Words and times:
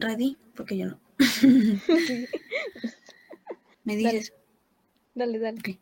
ready, 0.00 0.36
porque 0.54 0.76
yo 0.76 0.86
no. 0.86 0.98
Me 3.84 3.96
dices. 3.96 4.32
Dale, 5.14 5.38
dale. 5.38 5.78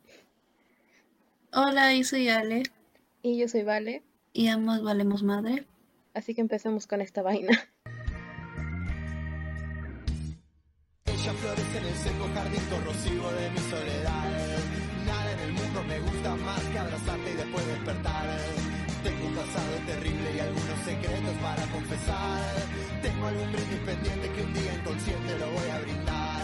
Hola, 1.53 1.95
yo 1.95 2.03
soy 2.03 2.29
Ale. 2.29 2.63
Y 3.21 3.37
yo 3.37 3.47
soy 3.47 3.63
Vale. 3.63 4.03
Y 4.33 4.47
ambos 4.47 4.83
valemos 4.83 5.23
madre. 5.23 5.65
Así 6.13 6.35
que 6.35 6.41
empecemos 6.41 6.87
con 6.87 7.01
esta 7.01 7.21
vaina. 7.21 7.68
Pendiente 23.99 24.31
que 24.31 24.41
un 24.41 24.53
día 24.53 24.73
inconsciente 24.73 25.39
lo 25.39 25.51
voy 25.51 25.69
a 25.69 25.79
brindar. 25.81 26.41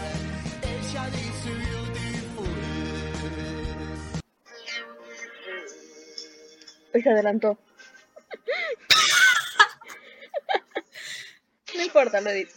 Ella 0.62 1.10
dice 1.10 1.50
beautiful. 1.54 2.48
Hoy 6.94 7.02
se 7.02 7.10
adelantó. 7.10 7.58
no 11.74 11.82
importa, 11.82 12.20
lo 12.20 12.30
edito. 12.30 12.52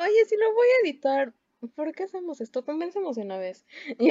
Oye, 0.00 0.24
si 0.26 0.36
lo 0.36 0.52
voy 0.54 0.66
a 0.68 0.86
editar, 0.86 1.32
¿por 1.74 1.92
qué 1.94 2.04
hacemos 2.04 2.40
esto? 2.40 2.64
Convencemos 2.64 3.16
de 3.16 3.22
una 3.22 3.38
vez. 3.38 3.64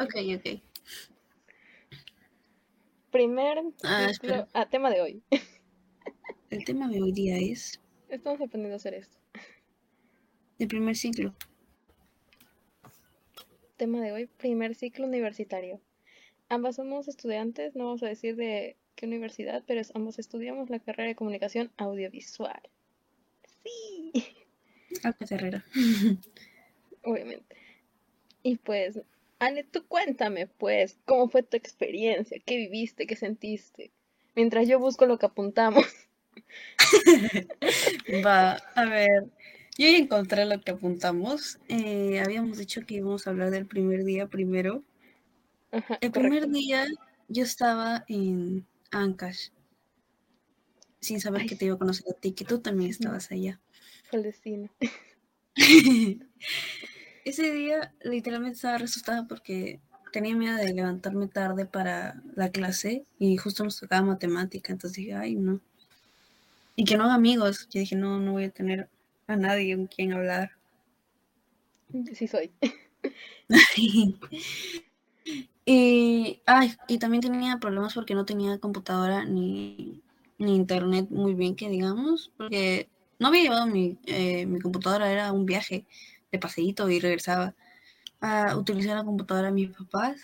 Ok, 0.00 0.14
ok. 0.36 0.60
Primer 3.10 3.58
Ah, 3.82 4.12
ah, 4.54 4.68
tema 4.70 4.90
de 4.90 5.00
hoy. 5.00 5.24
El 6.50 6.64
tema 6.64 6.86
de 6.86 7.02
hoy 7.02 7.10
día 7.10 7.36
es 7.36 7.80
Estamos 8.08 8.40
aprendiendo 8.40 8.74
a 8.74 8.76
hacer 8.76 8.94
esto. 8.94 9.18
el 10.58 10.68
primer 10.68 10.96
ciclo. 10.96 11.34
Tema 13.76 14.00
de 14.00 14.12
hoy, 14.12 14.26
primer 14.26 14.74
ciclo 14.74 15.06
universitario. 15.06 15.80
Ambas 16.48 16.76
somos 16.76 17.06
estudiantes, 17.06 17.76
no 17.76 17.84
vamos 17.84 18.02
a 18.02 18.08
decir 18.08 18.34
de 18.36 18.76
qué 18.96 19.06
universidad, 19.06 19.62
pero 19.66 19.82
ambos 19.94 20.18
estudiamos 20.18 20.70
la 20.70 20.80
carrera 20.80 21.08
de 21.08 21.14
comunicación 21.14 21.70
audiovisual. 21.76 22.60
Sí, 23.62 24.12
Alta 25.02 25.26
carrera. 25.26 25.64
obviamente. 27.02 27.56
Y 28.42 28.56
pues, 28.56 29.00
Ale, 29.38 29.64
tú 29.64 29.86
cuéntame, 29.86 30.46
pues, 30.46 30.98
¿cómo 31.04 31.28
fue 31.28 31.42
tu 31.42 31.56
experiencia? 31.56 32.40
¿Qué 32.44 32.56
viviste? 32.56 33.06
¿Qué 33.06 33.16
sentiste? 33.16 33.92
Mientras 34.34 34.66
yo 34.66 34.78
busco 34.78 35.04
lo 35.06 35.18
que 35.18 35.26
apuntamos. 35.26 35.84
Va, 38.24 38.52
a 38.74 38.84
ver. 38.84 39.24
Yo 39.76 39.86
ya 39.88 39.96
encontré 39.96 40.44
lo 40.44 40.60
que 40.60 40.72
apuntamos. 40.72 41.58
Eh, 41.68 42.20
habíamos 42.20 42.58
dicho 42.58 42.84
que 42.86 42.94
íbamos 42.94 43.26
a 43.26 43.30
hablar 43.30 43.50
del 43.50 43.66
primer 43.66 44.04
día 44.04 44.26
primero. 44.26 44.82
Ajá, 45.70 45.98
El 46.00 46.10
correcto. 46.10 46.20
primer 46.20 46.48
día 46.48 46.86
yo 47.28 47.42
estaba 47.42 48.04
en 48.08 48.66
Ancash, 48.90 49.50
sin 51.00 51.20
saber 51.20 51.42
Ay. 51.42 51.46
que 51.46 51.56
te 51.56 51.66
iba 51.66 51.74
a 51.74 51.78
conocer 51.78 52.06
a 52.10 52.18
ti, 52.18 52.32
que 52.32 52.44
tú 52.44 52.60
también 52.60 52.90
estabas 52.90 53.30
allá. 53.30 53.60
El 54.10 54.22
destino. 54.22 54.70
Ese 57.24 57.52
día 57.52 57.94
literalmente 58.02 58.56
estaba 58.56 58.78
resustada 58.78 59.26
porque 59.28 59.80
tenía 60.12 60.34
miedo 60.34 60.56
de 60.56 60.72
levantarme 60.72 61.28
tarde 61.28 61.66
para 61.66 62.22
la 62.34 62.50
clase 62.50 63.04
y 63.18 63.36
justo 63.36 63.64
nos 63.64 63.78
tocaba 63.78 64.06
matemática, 64.06 64.72
entonces 64.72 64.96
dije, 64.96 65.14
ay, 65.14 65.34
no. 65.36 65.60
Y 66.78 66.84
que 66.84 66.96
no 66.96 67.02
haga 67.02 67.14
amigos. 67.14 67.66
Yo 67.70 67.80
dije, 67.80 67.96
no, 67.96 68.20
no 68.20 68.34
voy 68.34 68.44
a 68.44 68.50
tener 68.50 68.88
a 69.26 69.34
nadie 69.34 69.74
con 69.74 69.88
quien 69.88 70.12
hablar. 70.12 70.52
Sí 72.14 72.28
soy. 72.28 72.52
y, 75.66 76.40
ay, 76.46 76.76
y 76.86 76.98
también 76.98 77.20
tenía 77.20 77.58
problemas 77.58 77.94
porque 77.94 78.14
no 78.14 78.24
tenía 78.24 78.60
computadora 78.60 79.24
ni, 79.24 80.04
ni 80.38 80.54
internet 80.54 81.08
muy 81.10 81.34
bien, 81.34 81.56
que 81.56 81.68
digamos, 81.68 82.30
porque 82.36 82.88
no 83.18 83.26
había 83.26 83.42
llevado 83.42 83.66
mi, 83.66 83.98
eh, 84.06 84.46
mi 84.46 84.60
computadora, 84.60 85.10
era 85.10 85.32
un 85.32 85.46
viaje 85.46 85.84
de 86.30 86.38
paseíto 86.38 86.88
y 86.88 87.00
regresaba 87.00 87.56
a 88.20 88.56
utilizar 88.56 88.96
la 88.96 89.04
computadora 89.04 89.48
de 89.48 89.54
mis 89.54 89.70
papás. 89.70 90.20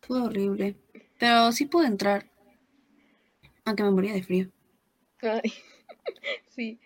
Fue 0.00 0.18
horrible, 0.22 0.78
pero 1.18 1.52
sí 1.52 1.66
pude 1.66 1.88
entrar, 1.88 2.30
aunque 3.66 3.82
me 3.82 3.90
moría 3.90 4.14
de 4.14 4.22
frío. 4.22 4.50
Ay, 5.22 5.52
sí. 6.48 6.78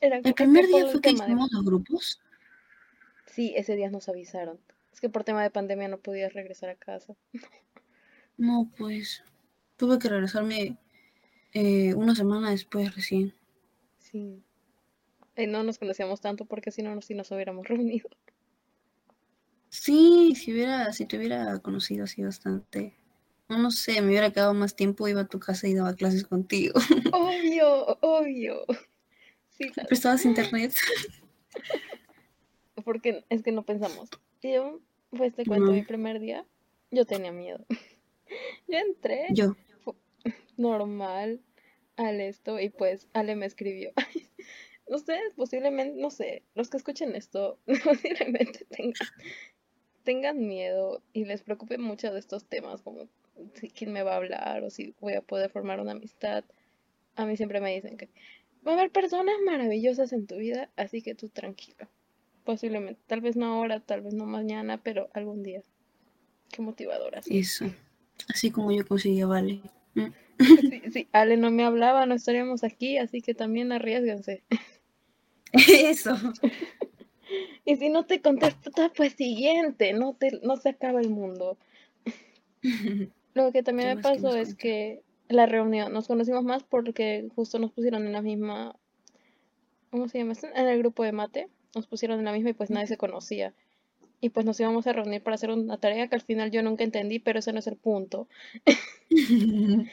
Era 0.00 0.18
El 0.18 0.34
primer 0.34 0.66
día 0.66 0.86
fue 0.86 1.00
que 1.00 1.10
de- 1.10 1.14
hicimos 1.16 1.50
los 1.52 1.64
grupos. 1.64 2.20
Sí, 3.26 3.52
ese 3.56 3.76
día 3.76 3.90
nos 3.90 4.08
avisaron. 4.08 4.58
Es 4.92 5.00
que 5.00 5.08
por 5.10 5.24
tema 5.24 5.42
de 5.42 5.50
pandemia 5.50 5.88
no 5.88 5.98
podías 5.98 6.32
regresar 6.32 6.70
a 6.70 6.74
casa. 6.76 7.14
No, 8.38 8.70
pues 8.76 9.22
tuve 9.76 9.98
que 9.98 10.08
regresarme 10.08 10.78
eh, 11.52 11.94
una 11.94 12.14
semana 12.14 12.50
después 12.50 12.94
recién. 12.94 13.34
Sí. 13.98 14.42
Eh, 15.34 15.46
no 15.46 15.62
nos 15.64 15.78
conocíamos 15.78 16.20
tanto 16.20 16.44
porque 16.46 16.70
si 16.70 16.82
no, 16.82 16.94
no- 16.94 17.02
si 17.02 17.14
nos 17.14 17.30
hubiéramos 17.30 17.66
reunido. 17.68 18.08
Sí, 19.68 20.34
si 20.36 20.52
hubiera, 20.52 20.92
si 20.92 21.06
te 21.06 21.18
hubiera 21.18 21.58
conocido 21.58 22.04
así 22.04 22.22
bastante. 22.22 22.94
No, 23.48 23.58
no 23.58 23.70
sé, 23.70 24.00
me 24.02 24.08
hubiera 24.08 24.32
quedado 24.32 24.54
más 24.54 24.74
tiempo, 24.74 25.06
iba 25.06 25.20
a 25.22 25.28
tu 25.28 25.38
casa 25.38 25.68
y 25.68 25.74
daba 25.74 25.94
clases 25.94 26.24
contigo. 26.24 26.74
Obvio, 27.12 27.98
obvio. 28.00 28.64
Sí, 29.50 29.70
Prestabas 29.88 30.24
internet. 30.24 30.74
porque 32.84 33.24
es 33.30 33.42
que 33.42 33.52
no 33.52 33.64
pensamos. 33.64 34.10
Yo, 34.42 34.80
pues 35.10 35.34
te 35.34 35.44
cuento, 35.44 35.66
No. 35.66 35.72
mi 35.72 35.82
primer 35.82 36.20
día, 36.20 36.46
yo 36.90 37.04
tenía 37.06 37.32
miedo. 37.32 37.64
Yo 38.68 38.78
entré 38.78 39.28
Yo. 39.30 39.54
normal 40.56 41.40
al 41.96 42.20
esto 42.20 42.58
y 42.58 42.70
pues 42.70 43.06
Ale 43.12 43.36
me 43.36 43.46
escribió. 43.46 43.92
Ustedes 44.86 45.34
posiblemente, 45.34 46.00
no 46.00 46.10
sé, 46.10 46.42
los 46.54 46.68
que 46.68 46.76
escuchen 46.76 47.14
esto, 47.14 47.60
posiblemente 47.84 48.64
tengan, 48.64 49.08
tengan 50.02 50.46
miedo 50.48 51.02
y 51.12 51.24
les 51.24 51.42
preocupe 51.42 51.78
mucho 51.78 52.12
de 52.12 52.18
estos 52.18 52.46
temas, 52.46 52.82
como 52.82 53.08
si 53.54 53.70
quién 53.70 53.92
me 53.92 54.02
va 54.02 54.14
a 54.14 54.16
hablar 54.16 54.64
o 54.64 54.70
si 54.70 54.94
voy 55.00 55.14
a 55.14 55.22
poder 55.22 55.50
formar 55.50 55.80
una 55.80 55.92
amistad. 55.92 56.44
A 57.14 57.24
mí 57.24 57.36
siempre 57.36 57.60
me 57.60 57.74
dicen 57.74 57.96
que 57.96 58.08
va 58.66 58.72
a 58.72 58.74
haber 58.74 58.90
personas 58.90 59.36
maravillosas 59.44 60.12
en 60.12 60.26
tu 60.26 60.36
vida, 60.36 60.70
así 60.76 61.02
que 61.02 61.14
tú 61.14 61.28
tranquilo. 61.28 61.88
Posiblemente, 62.44 63.00
tal 63.06 63.20
vez 63.20 63.36
no 63.36 63.46
ahora, 63.46 63.80
tal 63.80 64.02
vez 64.02 64.14
no 64.14 64.26
mañana, 64.26 64.78
pero 64.82 65.08
algún 65.14 65.42
día. 65.42 65.62
Qué 66.50 66.62
motivadora. 66.62 67.22
sí. 67.22 67.38
Eso. 67.38 67.66
Así 68.28 68.50
como 68.50 68.72
yo 68.72 68.86
conseguí 68.86 69.20
a 69.20 69.26
Vale. 69.26 69.60
Mm. 69.94 70.06
Sí, 70.38 70.82
sí, 70.92 71.08
Ale 71.12 71.36
no 71.36 71.50
me 71.50 71.64
hablaba, 71.64 72.06
no 72.06 72.14
estaríamos 72.14 72.62
aquí, 72.64 72.98
así 72.98 73.22
que 73.22 73.34
también 73.34 73.72
arriesguense. 73.72 74.42
Eso. 75.52 76.14
Y 77.64 77.76
si 77.76 77.88
no 77.88 78.04
te 78.06 78.20
contesta, 78.20 78.92
pues 78.94 79.14
siguiente, 79.14 79.92
no 79.92 80.14
te, 80.14 80.38
no 80.42 80.56
se 80.56 80.68
acaba 80.68 81.00
el 81.00 81.10
mundo. 81.10 81.56
Lo 83.36 83.52
que 83.52 83.62
también 83.62 83.90
¿Qué 83.90 83.96
me 83.96 84.02
pasó 84.02 84.34
es 84.34 84.48
cuenta? 84.48 84.56
que 84.62 85.02
la 85.28 85.44
reunión, 85.44 85.92
nos 85.92 86.08
conocimos 86.08 86.42
más 86.42 86.62
porque 86.62 87.28
justo 87.34 87.58
nos 87.58 87.70
pusieron 87.70 88.06
en 88.06 88.12
la 88.14 88.22
misma, 88.22 88.74
¿cómo 89.90 90.08
se 90.08 90.16
llama? 90.16 90.32
En 90.54 90.66
el 90.66 90.78
grupo 90.78 91.02
de 91.02 91.12
mate, 91.12 91.50
nos 91.74 91.86
pusieron 91.86 92.18
en 92.18 92.24
la 92.24 92.32
misma 92.32 92.48
y 92.48 92.54
pues 92.54 92.70
nadie 92.70 92.86
se 92.86 92.96
conocía. 92.96 93.52
Y 94.22 94.30
pues 94.30 94.46
nos 94.46 94.58
íbamos 94.58 94.86
a 94.86 94.94
reunir 94.94 95.22
para 95.22 95.34
hacer 95.34 95.50
una 95.50 95.76
tarea 95.76 96.08
que 96.08 96.14
al 96.14 96.22
final 96.22 96.50
yo 96.50 96.62
nunca 96.62 96.82
entendí, 96.82 97.18
pero 97.18 97.40
ese 97.40 97.52
no 97.52 97.58
es 97.58 97.66
el 97.66 97.76
punto. 97.76 98.26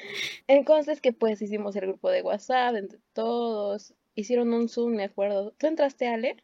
Entonces 0.48 1.02
que 1.02 1.12
pues 1.12 1.42
hicimos 1.42 1.76
el 1.76 1.88
grupo 1.88 2.10
de 2.12 2.22
WhatsApp 2.22 2.76
entre 2.76 3.00
todos, 3.12 3.94
hicieron 4.16 4.54
un 4.54 4.70
Zoom, 4.70 4.96
me 4.96 5.04
acuerdo. 5.04 5.52
¿Tú 5.58 5.68
entraste, 5.68 6.08
Ale? 6.08 6.38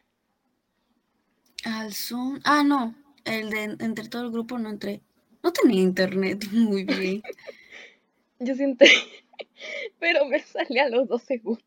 Al 1.64 1.94
Zoom. 1.94 2.40
Ah, 2.44 2.62
no. 2.62 2.94
El 3.24 3.48
de 3.48 3.62
entre 3.82 4.06
todo 4.10 4.24
el 4.24 4.30
grupo 4.30 4.58
no 4.58 4.68
entré. 4.68 5.00
No 5.42 5.52
tenía 5.52 5.82
internet 5.82 6.44
muy 6.52 6.84
bien. 6.84 7.22
Yo 8.38 8.54
sí 8.54 8.62
entré, 8.64 8.88
pero 10.00 10.24
me 10.26 10.40
salí 10.40 10.78
a 10.78 10.88
los 10.88 11.08
dos 11.08 11.22
segundos. 11.22 11.64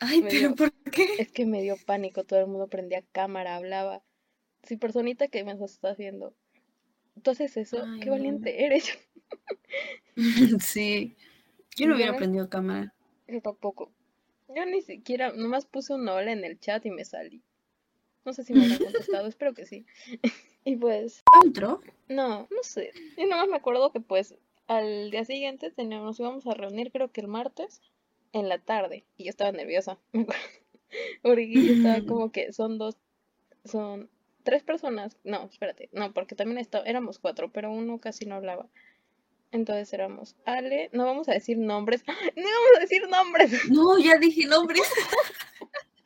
Ay, 0.00 0.20
Me 0.22 0.28
pero 0.30 0.48
dio- 0.48 0.54
¿por 0.56 0.72
qué? 0.90 1.06
Es 1.18 1.30
que 1.32 1.46
me 1.46 1.62
dio 1.62 1.76
pánico, 1.86 2.24
todo 2.24 2.40
el 2.40 2.46
mundo 2.46 2.68
prendía 2.68 3.02
cámara, 3.12 3.56
hablaba. 3.56 4.02
Sí, 4.62 4.76
personita, 4.76 5.28
¿qué 5.28 5.44
me 5.44 5.52
estás 5.52 5.78
haciendo? 5.82 6.34
¿Tú 7.22 7.30
haces 7.32 7.56
eso? 7.56 7.84
Ay, 7.84 8.00
¡Qué 8.00 8.06
no. 8.06 8.12
valiente 8.16 8.64
eres! 8.64 8.98
Sí. 10.60 11.16
Yo 11.76 11.86
no 11.88 11.96
hubiera 11.96 12.16
prendido 12.16 12.48
cámara. 12.48 12.94
Yo 13.26 13.40
tampoco. 13.40 13.92
Yo 14.48 14.64
ni 14.66 14.80
siquiera, 14.82 15.32
nomás 15.32 15.66
puse 15.66 15.94
un 15.94 16.08
hola 16.08 16.32
en 16.32 16.44
el 16.44 16.58
chat 16.60 16.86
y 16.86 16.90
me 16.90 17.04
salí. 17.04 17.42
No 18.24 18.32
sé 18.32 18.44
si 18.44 18.54
me 18.54 18.64
habrán 18.64 18.78
contestado, 18.78 19.26
espero 19.26 19.54
que 19.54 19.66
sí. 19.66 19.86
Y 20.66 20.76
pues, 20.76 21.22
¿Entró? 21.44 21.82
no, 22.08 22.48
no 22.50 22.62
sé. 22.62 22.90
Yo 23.18 23.26
nomás 23.26 23.48
me 23.48 23.56
acuerdo 23.56 23.92
que 23.92 24.00
pues 24.00 24.34
al 24.66 25.10
día 25.10 25.26
siguiente 25.26 25.70
teníamos, 25.70 26.06
nos 26.06 26.20
íbamos 26.20 26.46
a 26.46 26.54
reunir, 26.54 26.90
creo 26.90 27.12
que 27.12 27.20
el 27.20 27.28
martes, 27.28 27.82
en 28.32 28.48
la 28.48 28.58
tarde 28.58 29.04
y 29.16 29.24
yo 29.24 29.30
estaba 29.30 29.52
nerviosa, 29.52 29.98
me 30.12 30.22
acuerdo. 30.22 30.42
Porque 31.22 31.52
yo 31.52 31.72
estaba 31.72 32.06
como 32.06 32.32
que 32.32 32.52
son 32.52 32.78
dos, 32.78 32.96
son 33.64 34.08
tres 34.42 34.62
personas, 34.62 35.18
no, 35.24 35.44
espérate, 35.50 35.88
no, 35.92 36.12
porque 36.12 36.34
también 36.34 36.58
está, 36.58 36.80
éramos 36.80 37.18
cuatro, 37.18 37.50
pero 37.52 37.70
uno 37.70 37.98
casi 37.98 38.26
no 38.26 38.36
hablaba. 38.36 38.68
Entonces 39.50 39.92
éramos 39.92 40.34
Ale, 40.44 40.90
no 40.92 41.04
vamos 41.04 41.28
a 41.28 41.32
decir 41.32 41.58
nombres, 41.58 42.04
no 42.36 42.42
vamos 42.42 42.76
a 42.76 42.80
decir 42.80 43.08
nombres. 43.08 43.70
No, 43.70 43.98
ya 43.98 44.18
dije 44.18 44.46
nombres. 44.46 44.82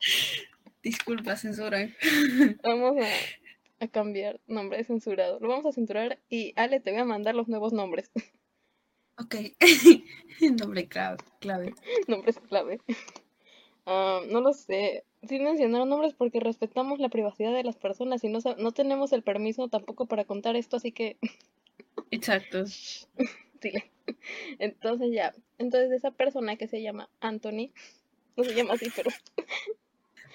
Disculpa, 0.88 1.36
censura. 1.36 1.90
Vamos 2.62 2.96
a, 2.96 3.84
a 3.84 3.88
cambiar 3.88 4.40
nombre 4.46 4.82
censurado. 4.84 5.38
Lo 5.38 5.48
vamos 5.48 5.66
a 5.66 5.72
censurar 5.72 6.18
y 6.30 6.54
Ale, 6.56 6.80
te 6.80 6.92
voy 6.92 7.00
a 7.00 7.04
mandar 7.04 7.34
los 7.34 7.46
nuevos 7.46 7.74
nombres. 7.74 8.10
Ok. 9.18 9.34
Nombre 10.58 10.88
clave. 10.88 11.18
clave. 11.40 11.74
Nombres 12.08 12.38
clave. 12.48 12.80
Ah, 13.84 14.22
no 14.30 14.40
lo 14.40 14.54
sé. 14.54 15.04
Sí 15.28 15.38
mencionaron 15.40 15.90
nombres 15.90 16.14
porque 16.14 16.40
respetamos 16.40 17.00
la 17.00 17.10
privacidad 17.10 17.52
de 17.52 17.64
las 17.64 17.76
personas 17.76 18.24
y 18.24 18.30
no, 18.30 18.38
no 18.56 18.72
tenemos 18.72 19.12
el 19.12 19.22
permiso 19.22 19.68
tampoco 19.68 20.06
para 20.06 20.24
contar 20.24 20.56
esto, 20.56 20.76
así 20.76 20.92
que 20.92 21.18
Exacto. 22.10 22.64
dile. 23.60 23.90
Entonces 24.58 25.10
ya. 25.12 25.34
Entonces 25.58 25.92
esa 25.92 26.12
persona 26.12 26.56
que 26.56 26.66
se 26.66 26.80
llama 26.80 27.10
Anthony, 27.20 27.72
no 28.38 28.44
se 28.44 28.54
llama 28.54 28.72
así, 28.74 28.86
pero 28.96 29.10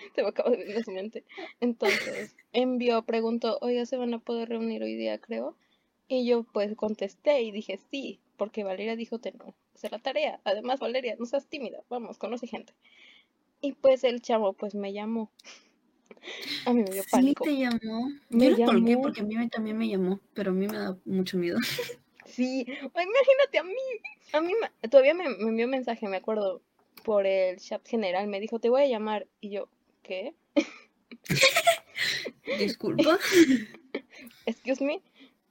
se 0.16 0.22
me 0.24 0.30
acaba 0.30 0.52
de 0.52 0.58
venir 0.58 0.78
a 0.78 0.84
su 0.84 0.92
mente. 0.92 1.24
Entonces 1.60 2.36
envió, 2.52 3.04
preguntó, 3.04 3.58
oiga, 3.62 3.86
¿se 3.86 3.98
van 3.98 4.14
a 4.14 4.20
poder 4.20 4.50
reunir 4.50 4.84
hoy 4.84 4.96
día, 4.96 5.20
creo? 5.20 5.56
Y 6.08 6.26
yo 6.28 6.44
pues 6.44 6.76
contesté 6.76 7.42
y 7.42 7.52
dije 7.52 7.80
sí, 7.92 8.20
porque 8.38 8.64
Valeria 8.64 8.96
dijo 8.96 9.20
te 9.20 9.32
no, 9.32 9.56
hacer 9.76 9.92
la 9.92 10.00
tarea. 10.00 10.40
Además, 10.44 10.80
Valeria, 10.80 11.16
no 11.18 11.26
seas 11.26 11.48
tímida, 11.48 11.84
vamos, 11.90 12.18
conoce 12.18 12.48
gente. 12.48 12.74
Y 13.62 13.74
pues 13.74 14.04
el 14.04 14.22
chavo 14.22 14.54
pues 14.54 14.76
me 14.76 14.94
llamó. 14.94 15.32
A 16.66 16.74
mí 16.74 16.84
me 16.84 16.92
dio 16.92 17.04
Sí 17.04 17.12
pánico. 17.12 17.46
te 17.46 17.58
llamó. 17.58 18.10
Me 18.30 18.50
Yo 18.52 18.58
no 18.60 18.66
colgué 18.66 18.98
porque 18.98 19.22
a 19.22 19.24
mí 19.24 19.36
me- 19.36 19.50
también 19.50 19.78
me 19.78 19.88
llamó, 19.88 20.20
pero 20.34 20.52
a 20.52 20.54
mí 20.54 20.68
me 20.68 20.78
da 20.78 20.98
mucho 21.06 21.38
miedo. 21.38 21.58
Sí, 22.26 22.62
imagínate 22.68 23.58
a 23.60 23.64
mí. 23.64 23.74
A 24.34 24.42
mí 24.42 24.54
todavía 24.90 25.14
me, 25.14 25.30
me 25.30 25.50
envió 25.50 25.66
un 25.66 25.72
mensaje, 25.72 26.08
me 26.08 26.18
acuerdo, 26.18 26.62
por 27.04 27.26
el 27.28 27.58
chat 27.60 27.86
general. 27.88 28.28
Me 28.28 28.40
dijo, 28.40 28.60
te 28.60 28.70
voy 28.70 28.82
a 28.84 28.88
llamar. 28.88 29.28
Y 29.40 29.52
yo, 29.52 29.70
¿qué? 30.04 30.36
Disculpa. 32.60 33.18
Excuse 34.46 34.84
me. 34.84 35.02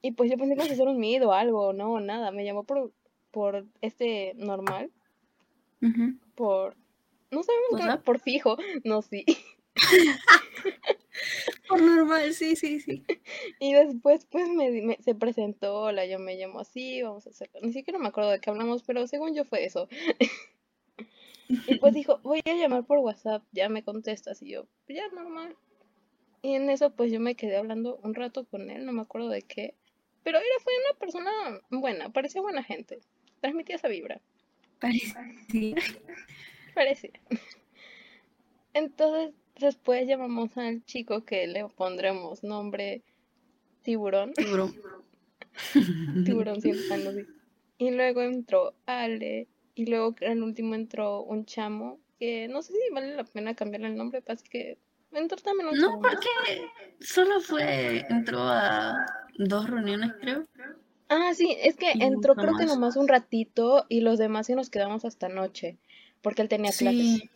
Y 0.03 0.13
pues 0.13 0.31
yo 0.31 0.37
pensé 0.37 0.55
que 0.55 0.63
iba 0.63 0.71
a 0.71 0.73
hacer 0.73 0.89
un 0.89 0.99
miedo 0.99 1.31
o 1.31 1.33
algo, 1.33 1.73
no, 1.73 2.01
nada. 2.01 2.31
Me 2.31 2.45
llamó 2.45 2.65
por, 2.65 2.93
por 3.31 3.65
este 3.81 4.35
normal, 4.37 4.91
por... 6.35 6.77
No 7.31 7.43
sabemos 7.43 7.81
qué, 7.81 8.05
por 8.05 8.21
fijo. 8.21 8.59
No, 8.85 9.01
sí. 9.01 9.25
Por 11.69 11.81
normal, 11.81 12.35
sí, 12.35 12.57
sí, 12.57 12.81
sí. 12.81 13.05
Y 13.59 13.73
después 13.73 14.27
pues 14.27 14.49
me, 14.49 14.97
se 15.01 15.15
presentó, 15.15 15.91
la 15.93 16.07
yo 16.07 16.19
me 16.19 16.37
llamo 16.37 16.61
así, 16.61 17.03
vamos 17.03 17.27
a 17.27 17.31
hacerlo. 17.31 17.61
Ni 17.63 17.73
siquiera 17.73 17.99
me 17.99 18.09
acuerdo 18.09 18.31
de 18.31 18.41
qué 18.41 18.51
hablamos, 18.51 18.83
pero 18.83 19.07
según 19.07 19.35
yo 19.35 19.45
fue 19.45 19.65
eso. 19.65 19.89
Y 21.49 21.77
pues 21.77 21.95
dijo, 21.95 22.19
voy 22.23 22.41
a 22.45 22.55
llamar 22.55 22.85
por 22.85 22.99
WhatsApp, 22.99 23.43
ya 23.53 23.69
me 23.69 23.83
contestas. 23.83 24.41
Y 24.43 24.51
yo, 24.51 24.67
ya 24.89 25.09
normal. 25.09 25.57
Y 26.43 26.55
en 26.55 26.71
eso 26.71 26.91
pues 26.91 27.13
yo 27.13 27.21
me 27.21 27.37
quedé 27.37 27.57
hablando 27.57 28.01
un 28.03 28.15
rato 28.15 28.45
con 28.45 28.71
él, 28.71 28.85
no 28.85 28.93
me 28.93 29.03
acuerdo 29.03 29.29
de 29.29 29.43
qué. 29.43 29.75
Pero 30.25 30.39
era, 30.39 30.49
fue 30.63 30.73
una 30.89 30.99
persona 30.99 31.31
buena, 31.71 32.11
parecía 32.11 32.43
buena 32.43 32.63
gente. 32.63 33.01
Transmitía 33.41 33.77
esa 33.77 33.89
vibra, 33.89 34.21
Parece. 34.81 35.15
Sí. 35.51 35.75
parecía. 36.75 37.13
Entonces 38.75 39.35
después 39.59 40.07
llamamos 40.07 40.57
al 40.57 40.85
chico 40.85 41.25
que 41.25 41.47
le 41.47 41.69
pondremos 41.69 42.43
nombre 42.43 43.03
Tiburón. 43.83 44.33
Tiburón. 44.35 44.75
Tiburón 46.25 46.61
siempre 46.61 46.93
ando 46.93 47.11
así. 47.11 47.27
Y 47.79 47.91
luego 47.91 48.23
entró 48.23 48.75
Ale. 48.87 49.49
Y 49.75 49.87
luego 49.87 50.15
que 50.15 50.27
al 50.27 50.43
último 50.43 50.75
entró 50.75 51.23
un 51.23 51.45
chamo. 51.47 51.99
Que 52.19 52.47
no 52.49 52.63
sé 52.63 52.73
si 52.73 52.93
vale 52.95 53.17
la 53.17 53.25
pena 53.25 53.55
cambiarle 53.55 53.89
el 53.89 53.97
nombre. 53.97 54.23
Así 54.29 54.45
que 54.49 54.79
entró 55.13 55.39
también 55.39 55.69
un 55.69 55.79
No, 55.79 55.89
chamo. 55.89 56.03
porque 56.03 56.29
solo 57.01 57.41
fue, 57.41 58.05
entró 58.09 58.41
a 58.43 59.07
dos 59.39 59.69
reuniones, 59.69 60.13
creo. 60.21 60.47
Ah, 61.09 61.33
sí, 61.35 61.57
es 61.61 61.77
que 61.77 61.93
Y 61.95 62.03
entró 62.03 62.35
creo 62.35 62.57
que 62.57 62.65
más. 62.65 62.75
nomás 62.75 62.97
un 62.97 63.09
ratito. 63.09 63.87
Y 63.89 64.01
los 64.03 64.19
demás 64.19 64.47
sí 64.47 64.55
nos 64.55 64.71
quedamos 64.71 65.05
hasta 65.05 65.29
noche. 65.29 65.79
Porque 66.23 66.43
él 66.43 66.49
tenía 66.49 66.71
clases. 66.71 67.01
Sí. 67.01 67.31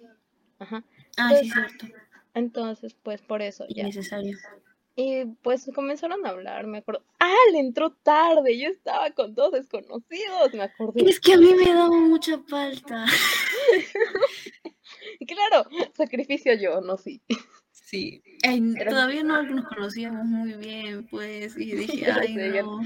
Ajá. 0.59 0.85
Ah, 1.19 1.35
sí, 1.41 1.51
cierto. 1.51 1.87
Entonces, 2.35 2.95
pues 3.03 3.21
por 3.23 3.43
eso 3.43 3.65
ya. 3.69 3.83
Innecesario. 3.83 4.37
Y 4.99 5.27
pues 5.43 5.71
comenzaron 5.75 6.25
a 6.25 6.31
hablar, 6.31 6.67
me 6.67 6.79
acuerdo. 6.79 7.05
Ah, 7.21 7.35
le 7.53 7.59
entró 7.59 7.91
tarde. 7.91 8.59
Yo 8.59 8.71
estaba 8.71 9.11
con 9.11 9.35
dos 9.35 9.53
desconocidos, 9.53 10.55
me 10.55 10.63
acordé. 10.63 11.03
Es 11.09 11.21
que 11.21 11.35
a 11.35 11.39
mí 11.39 11.53
me 11.55 11.73
daba 11.73 11.91
mucha 11.91 12.39
falta. 12.49 13.05
Claro, 15.27 15.69
sacrificio 15.95 16.55
yo, 16.55 16.81
no 16.81 16.97
sí. 16.97 17.21
Sí. 17.71 18.23
Ay, 18.43 18.63
todavía 18.89 19.23
no 19.23 19.43
nos 19.43 19.67
conocíamos 19.67 20.25
muy 20.25 20.55
bien, 20.55 21.07
pues. 21.09 21.57
Y 21.57 21.73
dije, 21.77 22.11
ay, 22.11 22.35
sé, 22.35 22.63
no. 22.63 22.81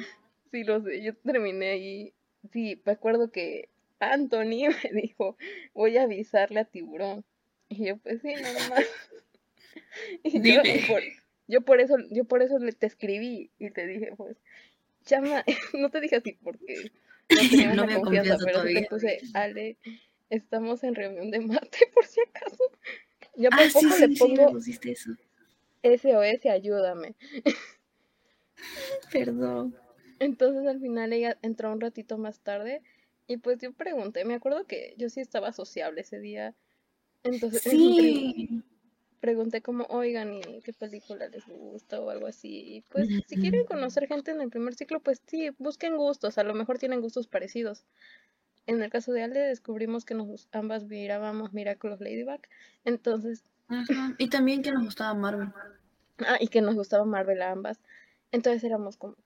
Sí, 0.50 0.64
lo 0.64 0.82
sé, 0.82 1.02
yo 1.02 1.14
terminé 1.16 1.70
ahí. 1.70 2.14
Sí, 2.52 2.80
me 2.84 2.92
acuerdo 2.92 3.30
que 3.30 3.68
Anthony 3.98 4.68
me 4.92 5.02
dijo, 5.02 5.36
voy 5.74 5.96
a 5.96 6.04
avisarle 6.04 6.60
a 6.60 6.64
Tiburón. 6.64 7.24
Y 7.68 7.86
yo, 7.86 7.98
pues 7.98 8.20
sí, 8.22 8.32
normal. 8.34 8.84
Y 10.22 10.52
yo, 10.52 10.62
por, 10.88 11.02
yo 11.50 11.60
por 11.62 11.80
eso, 11.80 11.96
yo 12.10 12.24
por 12.24 12.42
eso 12.42 12.58
le 12.58 12.72
te 12.72 12.86
escribí 12.86 13.50
y 13.58 13.70
te 13.70 13.86
dije, 13.86 14.12
pues, 14.16 14.36
llama, 15.06 15.44
no 15.74 15.90
te 15.90 16.00
dije 16.00 16.16
así 16.16 16.38
porque 16.42 16.92
no 17.28 17.40
teníamos 17.50 17.76
No 17.76 17.86
la 17.86 18.00
confianza, 18.00 18.36
pero 18.44 18.62
sí 18.66 18.74
te 18.74 18.86
puse, 18.88 19.20
Ale, 19.34 19.76
estamos 20.30 20.84
en 20.84 20.94
reunión 20.94 21.30
de 21.30 21.40
mate 21.40 21.78
por 21.94 22.06
si 22.06 22.20
acaso. 22.20 22.64
Yo 23.36 23.50
por 23.50 23.60
Ah, 23.60 23.68
sí, 23.68 23.74
poco 23.74 23.86
le 23.98 24.08
sí, 24.08 24.16
sí, 24.16 24.28
me 24.32 24.36
pongo 24.36 24.58
eso. 24.58 25.10
SOS, 25.82 26.46
ayúdame. 26.46 27.14
Perdón. 29.12 29.74
Entonces 30.18 30.66
al 30.66 30.80
final 30.80 31.12
ella 31.12 31.38
entró 31.42 31.72
un 31.72 31.80
ratito 31.80 32.18
más 32.18 32.40
tarde 32.40 32.82
y 33.26 33.38
pues 33.38 33.58
yo 33.58 33.72
pregunté, 33.72 34.24
me 34.24 34.34
acuerdo 34.34 34.66
que 34.66 34.94
yo 34.98 35.08
sí 35.08 35.20
estaba 35.20 35.52
sociable 35.52 36.02
ese 36.02 36.20
día, 36.20 36.54
entonces 37.22 37.62
Sí. 37.62 38.62
Pregunté 39.20 39.60
como, 39.60 39.84
oigan, 39.84 40.34
¿y 40.34 40.60
qué 40.62 40.72
película 40.72 41.28
les 41.28 41.46
gusta 41.46 42.00
o 42.00 42.10
algo 42.10 42.26
así? 42.26 42.76
Y 42.76 42.80
pues 42.82 43.08
si 43.26 43.36
quieren 43.36 43.64
conocer 43.66 44.08
gente 44.08 44.30
en 44.30 44.40
el 44.40 44.50
primer 44.50 44.74
ciclo, 44.74 45.00
pues 45.00 45.20
sí, 45.26 45.50
busquen 45.58 45.96
gustos, 45.96 46.38
a 46.38 46.42
lo 46.42 46.54
mejor 46.54 46.78
tienen 46.78 47.00
gustos 47.00 47.28
parecidos. 47.28 47.84
En 48.66 48.82
el 48.82 48.90
caso 48.90 49.12
de 49.12 49.22
Ale 49.22 49.40
descubrimos 49.40 50.04
que 50.04 50.14
nos 50.14 50.48
ambas 50.52 50.84
mirábamos 50.84 51.52
Miraculous 51.52 52.00
Ladybug, 52.00 52.40
entonces, 52.84 53.44
Ajá. 53.68 54.14
Y 54.18 54.28
también 54.28 54.62
que 54.62 54.72
nos 54.72 54.84
gustaba 54.84 55.14
Marvel. 55.14 55.48
ah, 56.18 56.38
y 56.40 56.48
que 56.48 56.60
nos 56.60 56.74
gustaba 56.74 57.04
Marvel 57.04 57.40
a 57.42 57.52
ambas, 57.52 57.78
entonces 58.32 58.64
éramos 58.64 58.96
como, 58.96 59.16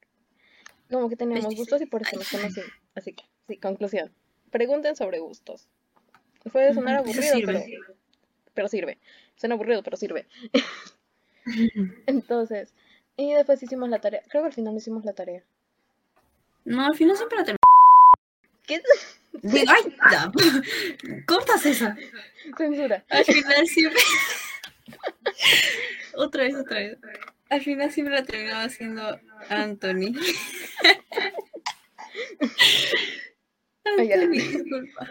como 0.90 1.08
que 1.08 1.16
teníamos 1.16 1.54
gustos 1.54 1.80
y 1.80 1.86
por 1.86 2.02
eso 2.02 2.16
nos 2.16 2.28
conocimos. 2.28 2.70
Así 2.94 3.12
que, 3.12 3.24
sí, 3.48 3.56
conclusión. 3.56 4.12
Pregunten 4.50 4.96
sobre 4.96 5.18
gustos. 5.18 5.68
Puede 6.52 6.74
sonar 6.74 6.98
aburrido, 6.98 7.36
pero. 7.44 7.60
Pero 8.54 8.68
sirve. 8.68 8.98
Suena 9.36 9.54
aburrido, 9.54 9.82
pero 9.82 9.96
sirve. 9.96 10.26
Entonces, 12.06 12.74
y 13.16 13.32
después 13.34 13.62
hicimos 13.62 13.88
la 13.88 14.00
tarea. 14.00 14.22
Creo 14.28 14.42
que 14.42 14.48
al 14.48 14.52
final 14.54 14.72
no 14.74 14.78
hicimos 14.78 15.04
la 15.04 15.12
tarea. 15.12 15.42
No, 16.64 16.84
al 16.86 16.96
final 16.96 17.16
siempre 17.16 17.38
la 17.38 17.44
terminé. 17.44 17.58
¿Qué? 18.66 18.82
Digo, 19.42 19.72
ay. 19.72 19.96
Cortas 21.26 21.66
eso. 21.66 21.86
Censura. 22.56 23.04
Al 23.10 23.24
final 23.24 23.66
siempre. 23.66 24.00
otra 26.16 26.44
vez, 26.44 26.54
otra 26.56 26.78
vez. 26.78 26.98
Al 27.50 27.60
final 27.60 27.92
siempre 27.92 28.14
la 28.14 28.24
terminaba 28.24 28.64
haciendo 28.64 29.20
Anthony. 29.48 30.14
Ay, 33.84 34.08
ya 34.08 34.16
le 34.16 34.24
Anthony, 34.24 34.30
dije. 34.30 34.58
disculpa. 34.58 35.08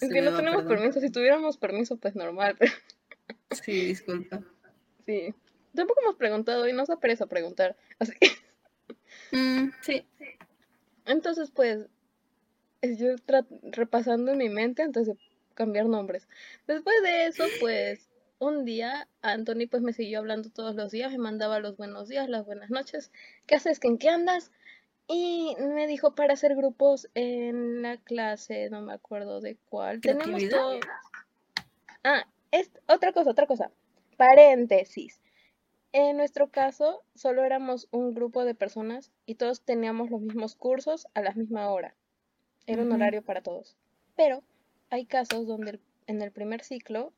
Es 0.00 0.08
que 0.08 0.22
no 0.22 0.34
tenemos 0.36 0.62
perdón. 0.62 0.76
permiso. 0.78 1.00
Si 1.00 1.10
tuviéramos 1.10 1.56
permiso, 1.58 1.96
pues 1.96 2.14
normal, 2.14 2.56
pero 2.58 2.72
Sí, 3.62 3.86
disculpa. 3.86 4.42
sí. 5.04 5.34
Tampoco 5.74 6.00
hemos 6.02 6.16
preguntado 6.16 6.66
y 6.68 6.72
nos 6.72 6.88
da 6.88 6.98
pereza 6.98 7.26
preguntar. 7.26 7.76
Así 7.98 8.12
que, 8.20 8.28
Mm, 9.32 9.70
sí. 9.82 10.06
entonces, 11.04 11.50
pues, 11.50 11.86
es 12.80 12.98
yo 12.98 13.08
repasando 13.62 14.32
en 14.32 14.38
mi 14.38 14.48
mente 14.48 14.82
antes 14.82 15.06
de 15.06 15.16
cambiar 15.54 15.86
nombres. 15.86 16.28
Después 16.66 16.96
de 17.02 17.26
eso, 17.26 17.44
pues, 17.60 18.08
un 18.38 18.64
día 18.64 19.08
Anthony 19.20 19.66
pues 19.68 19.82
me 19.82 19.92
siguió 19.92 20.20
hablando 20.20 20.48
todos 20.50 20.76
los 20.76 20.92
días, 20.92 21.10
me 21.12 21.18
mandaba 21.18 21.58
los 21.58 21.76
buenos 21.76 22.08
días, 22.08 22.28
las 22.28 22.46
buenas 22.46 22.70
noches. 22.70 23.10
¿Qué 23.46 23.56
haces? 23.56 23.80
¿En 23.82 23.98
qué 23.98 24.08
andas? 24.10 24.52
Y 25.08 25.56
me 25.58 25.86
dijo 25.86 26.14
para 26.14 26.34
hacer 26.34 26.54
grupos 26.54 27.08
en 27.14 27.80
la 27.80 27.96
clase, 27.96 28.68
no 28.68 28.82
me 28.82 28.92
acuerdo 28.92 29.40
de 29.40 29.56
cuál. 29.70 30.00
Tenemos 30.02 30.46
todo. 30.48 30.78
Ah, 32.04 32.26
es 32.50 32.70
otra 32.86 33.12
cosa, 33.12 33.30
otra 33.30 33.46
cosa. 33.46 33.70
Paréntesis. 34.18 35.20
En 35.92 36.18
nuestro 36.18 36.50
caso, 36.50 37.02
solo 37.14 37.42
éramos 37.42 37.88
un 37.90 38.12
grupo 38.12 38.44
de 38.44 38.54
personas 38.54 39.10
y 39.24 39.36
todos 39.36 39.62
teníamos 39.62 40.10
los 40.10 40.20
mismos 40.20 40.54
cursos 40.54 41.06
a 41.14 41.22
la 41.22 41.32
misma 41.32 41.70
hora. 41.70 41.94
Era 42.66 42.82
un 42.82 42.92
horario 42.92 43.22
para 43.22 43.42
todos. 43.42 43.78
Pero 44.14 44.42
hay 44.90 45.06
casos 45.06 45.46
donde 45.46 45.70
el- 45.72 45.80
en 46.06 46.20
el 46.20 46.32
primer 46.32 46.62
ciclo 46.62 47.14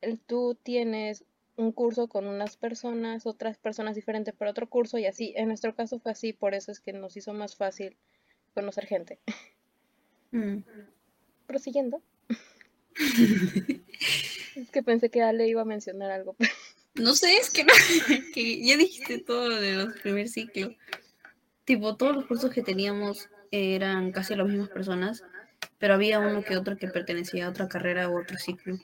el- 0.00 0.18
tú 0.18 0.56
tienes 0.62 1.24
un 1.60 1.72
curso 1.72 2.08
con 2.08 2.26
unas 2.26 2.56
personas, 2.56 3.26
otras 3.26 3.58
personas 3.58 3.94
diferentes 3.94 4.34
para 4.34 4.50
otro 4.50 4.68
curso 4.68 4.98
y 4.98 5.06
así. 5.06 5.34
En 5.36 5.48
nuestro 5.48 5.74
caso 5.74 5.98
fue 6.00 6.12
así, 6.12 6.32
por 6.32 6.54
eso 6.54 6.72
es 6.72 6.80
que 6.80 6.92
nos 6.92 7.16
hizo 7.16 7.34
más 7.34 7.54
fácil 7.54 7.96
conocer 8.54 8.86
gente. 8.86 9.18
Mm. 10.32 10.58
Prosiguiendo. 11.46 12.02
es 14.56 14.70
que 14.70 14.82
pensé 14.82 15.10
que 15.10 15.22
Ale 15.22 15.48
iba 15.48 15.62
a 15.62 15.66
mencionar 15.66 16.10
algo. 16.10 16.34
No 16.94 17.14
sé, 17.14 17.36
es 17.36 17.50
que 17.50 17.64
no, 17.64 17.72
que 18.34 18.64
ya 18.64 18.76
dijiste 18.76 19.18
todo 19.18 19.48
de 19.60 19.74
los 19.74 20.00
primer 20.00 20.28
ciclo. 20.28 20.74
Tipo, 21.64 21.96
todos 21.96 22.16
los 22.16 22.26
cursos 22.26 22.50
que 22.50 22.62
teníamos 22.62 23.28
eran 23.50 24.12
casi 24.12 24.34
las 24.34 24.48
mismas 24.48 24.70
personas, 24.70 25.22
pero 25.78 25.94
había 25.94 26.20
uno 26.20 26.42
que 26.42 26.56
otro 26.56 26.76
que 26.78 26.88
pertenecía 26.88 27.46
a 27.46 27.50
otra 27.50 27.68
carrera 27.68 28.08
u 28.08 28.18
otro 28.18 28.38
ciclo. 28.38 28.78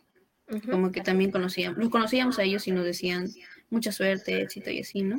Como 0.70 0.92
que 0.92 1.00
también 1.00 1.32
conocíamos, 1.32 1.78
los 1.78 1.90
conocíamos 1.90 2.38
a 2.38 2.44
ellos 2.44 2.66
y 2.68 2.70
nos 2.70 2.84
decían 2.84 3.28
mucha 3.68 3.90
suerte, 3.90 4.42
éxito 4.42 4.70
y 4.70 4.80
así, 4.80 5.02
¿no? 5.02 5.16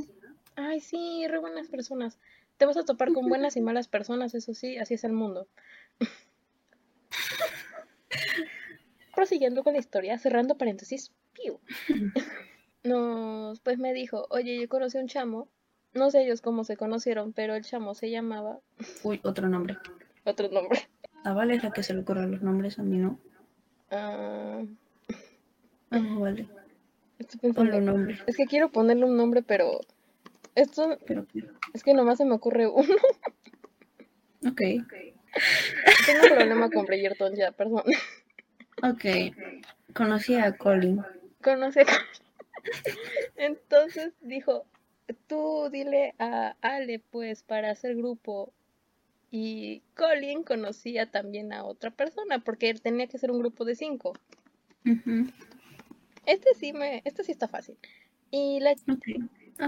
Ay, 0.55 0.79
sí, 0.79 1.25
re 1.27 1.37
buenas 1.37 1.67
personas. 1.67 2.17
Te 2.57 2.65
vas 2.65 2.77
a 2.77 2.85
topar 2.85 3.11
con 3.13 3.27
buenas 3.27 3.57
y 3.57 3.61
malas 3.61 3.87
personas, 3.87 4.33
eso 4.33 4.53
sí, 4.53 4.77
así 4.77 4.93
es 4.95 5.03
el 5.03 5.11
mundo. 5.11 5.47
Prosiguiendo 9.15 9.63
con 9.63 9.73
la 9.73 9.79
historia, 9.79 10.17
cerrando 10.17 10.57
paréntesis, 10.57 11.11
piu. 11.33 11.59
Nos, 12.83 13.59
pues 13.59 13.77
me 13.79 13.93
dijo, 13.93 14.27
oye, 14.29 14.59
yo 14.59 14.69
conocí 14.69 14.97
a 14.97 15.01
un 15.01 15.07
chamo, 15.07 15.49
no 15.93 16.09
sé 16.09 16.23
ellos 16.23 16.41
cómo 16.41 16.63
se 16.63 16.77
conocieron, 16.77 17.33
pero 17.33 17.55
el 17.55 17.65
chamo 17.65 17.95
se 17.95 18.09
llamaba 18.09 18.59
Uy, 19.03 19.19
otro 19.23 19.49
nombre. 19.49 19.77
otro 20.23 20.49
nombre. 20.49 20.87
A 21.23 21.33
Vale 21.33 21.55
es 21.55 21.63
la 21.63 21.71
que 21.71 21.83
se 21.83 21.93
le 21.93 22.01
ocurren 22.01 22.31
los 22.31 22.41
nombres, 22.41 22.79
a 22.79 22.83
mí 22.83 22.97
no. 22.97 23.19
Ah, 23.91 24.61
Vamos, 25.89 26.19
Vale. 26.21 26.47
estoy 27.19 27.39
Ponle 27.53 27.71
pensando. 27.71 27.77
un 27.77 27.85
nombre. 27.85 28.17
Es 28.27 28.35
que 28.37 28.45
quiero 28.45 28.69
ponerle 28.71 29.05
un 29.05 29.17
nombre, 29.17 29.41
pero 29.41 29.79
esto 30.55 30.97
Pero, 31.05 31.25
pero- 31.33 31.53
es 31.73 31.83
que 31.83 31.93
nomás 31.93 32.17
se 32.17 32.25
me 32.25 32.33
ocurre 32.33 32.67
uno. 32.67 32.87
Ok, 34.45 34.61
Tengo 36.05 36.23
un 36.23 36.29
problema 36.29 36.69
con 36.69 36.85
Bridgerton 36.85 37.35
ya, 37.35 37.51
perdón. 37.51 37.83
ok. 38.83 39.33
Conocí 39.93 40.35
a 40.35 40.55
Colin. 40.55 41.01
conoce 41.41 41.81
a 41.81 41.85
Entonces 43.35 44.13
dijo, 44.21 44.65
tú 45.27 45.69
dile 45.71 46.13
a 46.19 46.55
Ale 46.61 46.99
pues 46.99 47.41
para 47.43 47.71
hacer 47.71 47.95
grupo. 47.95 48.53
Y 49.31 49.81
Colin 49.95 50.43
conocía 50.43 51.09
también 51.11 51.51
a 51.51 51.65
otra 51.65 51.89
persona 51.91 52.39
porque 52.39 52.69
él 52.69 52.79
tenía 52.81 53.07
que 53.07 53.17
ser 53.17 53.31
un 53.31 53.39
grupo 53.39 53.65
de 53.65 53.75
cinco. 53.75 54.13
Ujú, 54.85 55.27
Este 56.27 56.53
sí 56.53 56.73
me, 56.73 57.01
este 57.05 57.23
sí 57.23 57.31
está 57.31 57.47
fácil. 57.47 57.77
Y 58.31 58.59
la 58.59 58.71
Ok. 58.73 59.05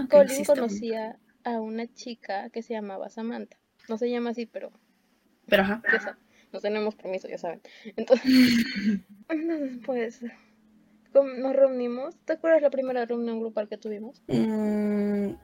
Ok, 0.04 0.10
Colin 0.10 0.28
sí 0.28 0.42
está 0.42 0.54
bien. 0.54 0.56
conocía 0.60 1.18
a 1.44 1.60
una 1.60 1.92
chica 1.92 2.50
que 2.50 2.62
se 2.62 2.74
llamaba 2.74 3.08
Samantha. 3.10 3.58
No 3.88 3.98
se 3.98 4.08
llama 4.10 4.30
así, 4.30 4.46
pero 4.46 4.70
Pero 5.48 5.62
ajá. 5.62 5.82
no 6.52 6.60
tenemos 6.60 6.94
permiso, 6.94 7.28
ya 7.28 7.38
saben. 7.38 7.60
Entonces, 7.96 8.24
pues 9.86 10.22
nos 11.14 11.56
reunimos. 11.56 12.16
¿Te 12.24 12.34
acuerdas 12.34 12.62
la 12.62 12.70
primera 12.70 13.04
reunión 13.04 13.40
grupal 13.40 13.68
que 13.68 13.78
tuvimos? 13.78 14.22
Mm, 14.28 15.34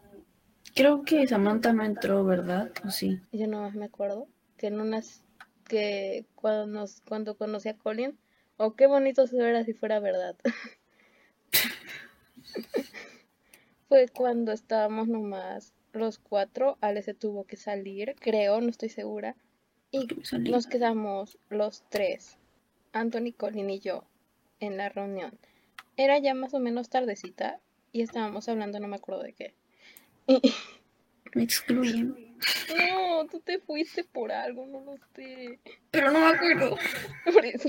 creo 0.75 1.03
que 1.03 1.27
Samantha 1.27 1.73
no 1.73 1.85
entró, 1.85 2.25
¿verdad? 2.25 2.71
¿O 2.85 2.91
sí? 2.91 3.21
Yo 3.33 3.47
no 3.47 3.71
me 3.71 3.87
acuerdo 3.87 4.29
que 4.57 4.69
en 4.69 4.81
unas 4.81 5.23
que 5.69 6.27
cuando 6.35 6.67
nos 6.67 7.01
cuando 7.03 7.37
conocí 7.37 7.69
a 7.69 7.77
Colin, 7.77 8.19
oh 8.57 8.75
qué 8.77 8.87
bonito 8.87 9.27
se 9.27 9.37
verá 9.37 9.65
si 9.65 9.73
fuera 9.75 10.01
verdad. 10.01 10.37
Fue 13.89 14.09
cuando 14.09 14.53
estábamos 14.53 15.09
nomás 15.09 15.73
los 15.93 16.19
cuatro, 16.19 16.77
Ale 16.81 17.03
se 17.03 17.15
tuvo 17.15 17.45
que 17.45 17.57
salir, 17.57 18.15
creo, 18.19 18.61
no 18.61 18.69
estoy 18.69 18.89
segura, 18.89 19.37
y 19.91 20.09
nos 20.41 20.67
quedamos 20.67 21.39
los 21.49 21.85
tres, 21.89 22.39
Anthony, 22.93 23.33
Colin 23.37 23.71
y 23.71 23.81
yo, 23.81 24.05
en 24.61 24.77
la 24.77 24.89
reunión. 24.89 25.39
Era 25.97 26.19
ya 26.19 26.35
más 26.35 26.53
o 26.55 26.59
menos 26.59 26.91
tardecita 26.91 27.61
y 27.93 28.03
estábamos 28.03 28.49
hablando, 28.49 28.79
no 28.81 28.89
me 28.89 28.97
acuerdo 28.97 29.23
de 29.23 29.33
qué. 29.33 29.55
Y, 30.27 30.53
Me 31.35 31.45
excluyen. 31.45 32.37
no, 32.91 33.27
tú 33.27 33.41
te 33.41 33.59
fuiste 33.59 34.05
por 34.05 34.33
algo, 34.33 34.67
no 34.67 34.81
lo 34.81 34.97
sé. 35.15 35.59
Pero 35.91 36.11
no 36.11 36.21
me 36.21 36.27
acuerdo. 36.27 36.77
Por 37.33 37.45
eso. 37.47 37.69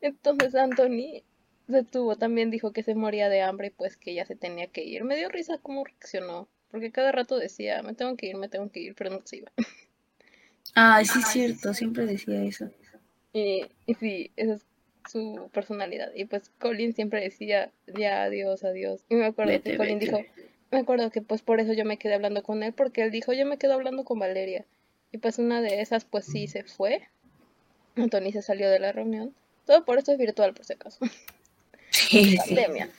Entonces 0.00 0.54
Anthony 0.54 1.22
se 1.70 1.84
tuvo, 1.84 2.16
también 2.16 2.50
dijo 2.50 2.72
que 2.72 2.82
se 2.82 2.94
moría 2.94 3.28
de 3.28 3.42
hambre 3.42 3.68
y 3.68 3.70
pues 3.70 3.96
que 3.96 4.14
ya 4.14 4.24
se 4.26 4.36
tenía 4.36 4.66
que 4.68 4.84
ir. 4.84 5.04
Me 5.04 5.16
dio 5.16 5.28
risa 5.28 5.58
cómo 5.58 5.84
reaccionó, 5.84 6.48
porque 6.70 6.90
cada 6.92 7.12
rato 7.12 7.38
decía, 7.38 7.82
me 7.82 7.94
tengo 7.94 8.16
que 8.16 8.26
ir, 8.26 8.36
me 8.36 8.48
tengo 8.48 8.70
que 8.70 8.80
ir, 8.80 8.94
pero 8.94 9.10
nunca 9.10 9.26
se 9.26 9.36
iba. 9.38 9.52
Ay, 10.74 11.04
sí 11.04 11.18
es 11.20 11.28
cierto, 11.28 11.74
siempre 11.74 12.06
decía 12.06 12.42
eso. 12.44 12.70
Y, 13.32 13.66
y 13.86 13.94
sí, 13.94 14.30
esa 14.36 14.54
es 14.54 14.66
su 15.08 15.50
personalidad. 15.52 16.12
Y 16.14 16.24
pues 16.26 16.50
Colin 16.58 16.94
siempre 16.94 17.20
decía, 17.20 17.72
ya, 17.86 18.24
adiós, 18.24 18.64
adiós. 18.64 19.04
Y 19.08 19.14
me 19.16 19.26
acuerdo 19.26 19.52
Vete, 19.52 19.72
que 19.72 19.76
Colin 19.76 19.98
vete. 19.98 20.06
dijo, 20.06 20.24
me 20.70 20.78
acuerdo 20.78 21.10
que 21.10 21.22
pues 21.22 21.42
por 21.42 21.60
eso 21.60 21.72
yo 21.72 21.84
me 21.84 21.98
quedé 21.98 22.14
hablando 22.14 22.42
con 22.42 22.62
él, 22.62 22.72
porque 22.72 23.02
él 23.02 23.10
dijo, 23.10 23.32
yo 23.32 23.46
me 23.46 23.58
quedo 23.58 23.74
hablando 23.74 24.04
con 24.04 24.18
Valeria. 24.18 24.64
Y 25.12 25.18
pues 25.18 25.38
una 25.38 25.60
de 25.62 25.80
esas 25.80 26.04
pues 26.04 26.24
sí 26.26 26.46
se 26.46 26.62
fue. 26.64 27.08
Anthony 27.96 28.32
se 28.32 28.42
salió 28.42 28.70
de 28.70 28.78
la 28.78 28.92
reunión. 28.92 29.34
Todo 29.66 29.84
por 29.84 29.98
esto 29.98 30.12
es 30.12 30.18
virtual, 30.18 30.54
por 30.54 30.64
si 30.64 30.72
acaso. 30.74 30.98
Sí, 31.90 32.30
sí. 32.32 32.36
pandemia. 32.38 32.90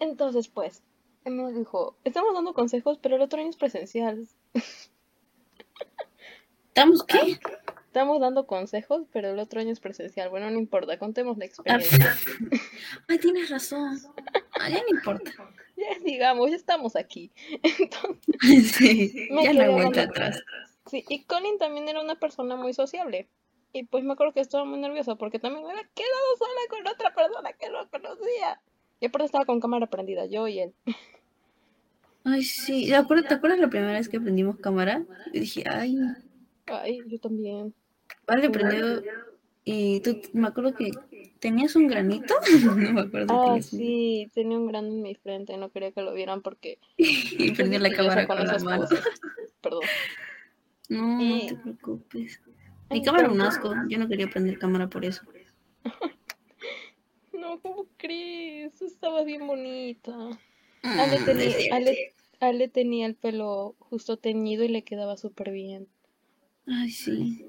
Entonces, 0.00 0.48
pues, 0.48 0.82
él 1.24 1.36
nos 1.36 1.54
dijo, 1.54 1.96
estamos 2.04 2.34
dando 2.34 2.52
consejos, 2.54 2.98
pero 3.00 3.16
el 3.16 3.22
otro 3.22 3.40
año 3.40 3.50
es 3.50 3.56
presencial. 3.56 4.26
¿Estamos 6.68 7.04
qué? 7.04 7.38
Estamos 7.86 8.20
dando 8.20 8.46
consejos, 8.48 9.06
pero 9.12 9.30
el 9.30 9.38
otro 9.38 9.60
año 9.60 9.70
es 9.70 9.78
presencial. 9.78 10.28
Bueno, 10.28 10.50
no 10.50 10.58
importa, 10.58 10.98
contemos 10.98 11.38
la 11.38 11.44
Ah, 11.44 11.46
experiencia. 11.46 12.16
Ay, 13.08 13.18
tienes 13.18 13.48
razón. 13.50 13.96
Ah, 14.58 14.68
ya 14.68 14.80
no 14.82 14.96
importa. 14.96 15.30
Ya 15.76 15.86
digamos, 16.04 16.50
ya 16.50 16.56
estamos 16.56 16.94
aquí. 16.94 17.32
Entonces, 17.80 18.70
Sí, 18.70 19.26
Me 19.32 19.42
ya 19.42 19.52
no 19.54 19.72
vuelta 19.72 20.02
atrás. 20.02 20.40
sí, 20.86 21.04
y 21.08 21.24
Colin 21.24 21.58
también 21.58 21.88
era 21.88 22.00
una 22.00 22.14
persona 22.14 22.54
muy 22.54 22.72
sociable. 22.72 23.28
Y 23.74 23.82
pues 23.84 24.04
me 24.04 24.12
acuerdo 24.12 24.32
que 24.32 24.40
estaba 24.40 24.64
muy 24.64 24.78
nerviosa 24.78 25.16
porque 25.16 25.40
también 25.40 25.64
me 25.66 25.72
había 25.72 25.82
quedado 25.94 26.36
sola 26.38 26.60
con 26.70 26.86
otra 26.86 27.12
persona 27.12 27.52
que 27.54 27.68
no 27.70 27.88
conocía. 27.90 28.60
Y 29.00 29.06
aparte 29.06 29.26
estaba 29.26 29.44
con 29.44 29.58
cámara 29.60 29.88
prendida, 29.88 30.26
yo 30.26 30.46
y 30.46 30.60
él. 30.60 30.72
Ay, 32.22 32.44
sí. 32.44 32.86
¿Te 32.86 32.94
acuerdas, 32.94 33.28
¿Te 33.28 33.34
acuerdas 33.34 33.58
la 33.58 33.68
primera 33.68 33.92
vez 33.92 34.08
que 34.08 34.18
aprendimos 34.18 34.56
cámara? 34.58 35.04
Y 35.32 35.40
dije, 35.40 35.64
ay, 35.68 35.98
Ay, 36.66 37.00
yo 37.08 37.18
también. 37.18 37.74
vale, 38.26 38.48
prendió. 38.48 39.02
Y 39.64 40.00
tú, 40.00 40.20
me 40.34 40.46
acuerdo 40.48 40.74
que 40.74 40.90
tenías 41.40 41.74
un 41.74 41.88
granito. 41.88 42.32
No 42.64 42.92
me 42.92 43.00
acuerdo. 43.00 43.54
Ah, 43.56 43.60
sí, 43.60 44.30
tenía 44.34 44.56
un 44.56 44.68
grano 44.68 44.88
en 44.88 45.02
mi 45.02 45.16
frente, 45.16 45.56
no 45.56 45.70
quería 45.70 45.90
que 45.90 46.02
lo 46.02 46.14
vieran 46.14 46.42
porque 46.42 46.78
Y 46.96 47.50
prendió 47.52 47.80
la 47.80 47.90
cámara 47.90 48.26
con 48.26 48.36
con 48.36 48.46
la 48.46 48.52
esas 48.52 48.64
mano. 48.64 48.82
cosas. 48.82 49.04
Perdón. 49.60 49.82
No, 50.90 51.18
no 51.18 51.46
te 51.46 51.56
preocupes. 51.56 52.40
Mi 52.90 53.02
cámara 53.02 53.24
era 53.24 53.32
un 53.32 53.40
asco. 53.40 53.74
Yo 53.88 53.98
no 53.98 54.08
quería 54.08 54.28
prender 54.28 54.58
cámara 54.58 54.88
por 54.88 55.04
eso. 55.04 55.22
No, 57.32 57.60
¿cómo 57.60 57.86
crees? 57.98 58.80
Estaba 58.80 59.22
bien 59.24 59.46
bonita. 59.46 60.12
Mm, 60.82 61.00
Ale 61.00 61.20
tenía. 61.20 61.56
Ale, 61.72 62.14
Ale 62.40 62.68
tenía 62.68 63.06
el 63.06 63.16
pelo 63.16 63.74
justo 63.80 64.16
teñido 64.16 64.64
y 64.64 64.68
le 64.68 64.82
quedaba 64.82 65.16
súper 65.16 65.50
bien. 65.50 65.88
Ay, 66.66 66.90
sí. 66.90 67.44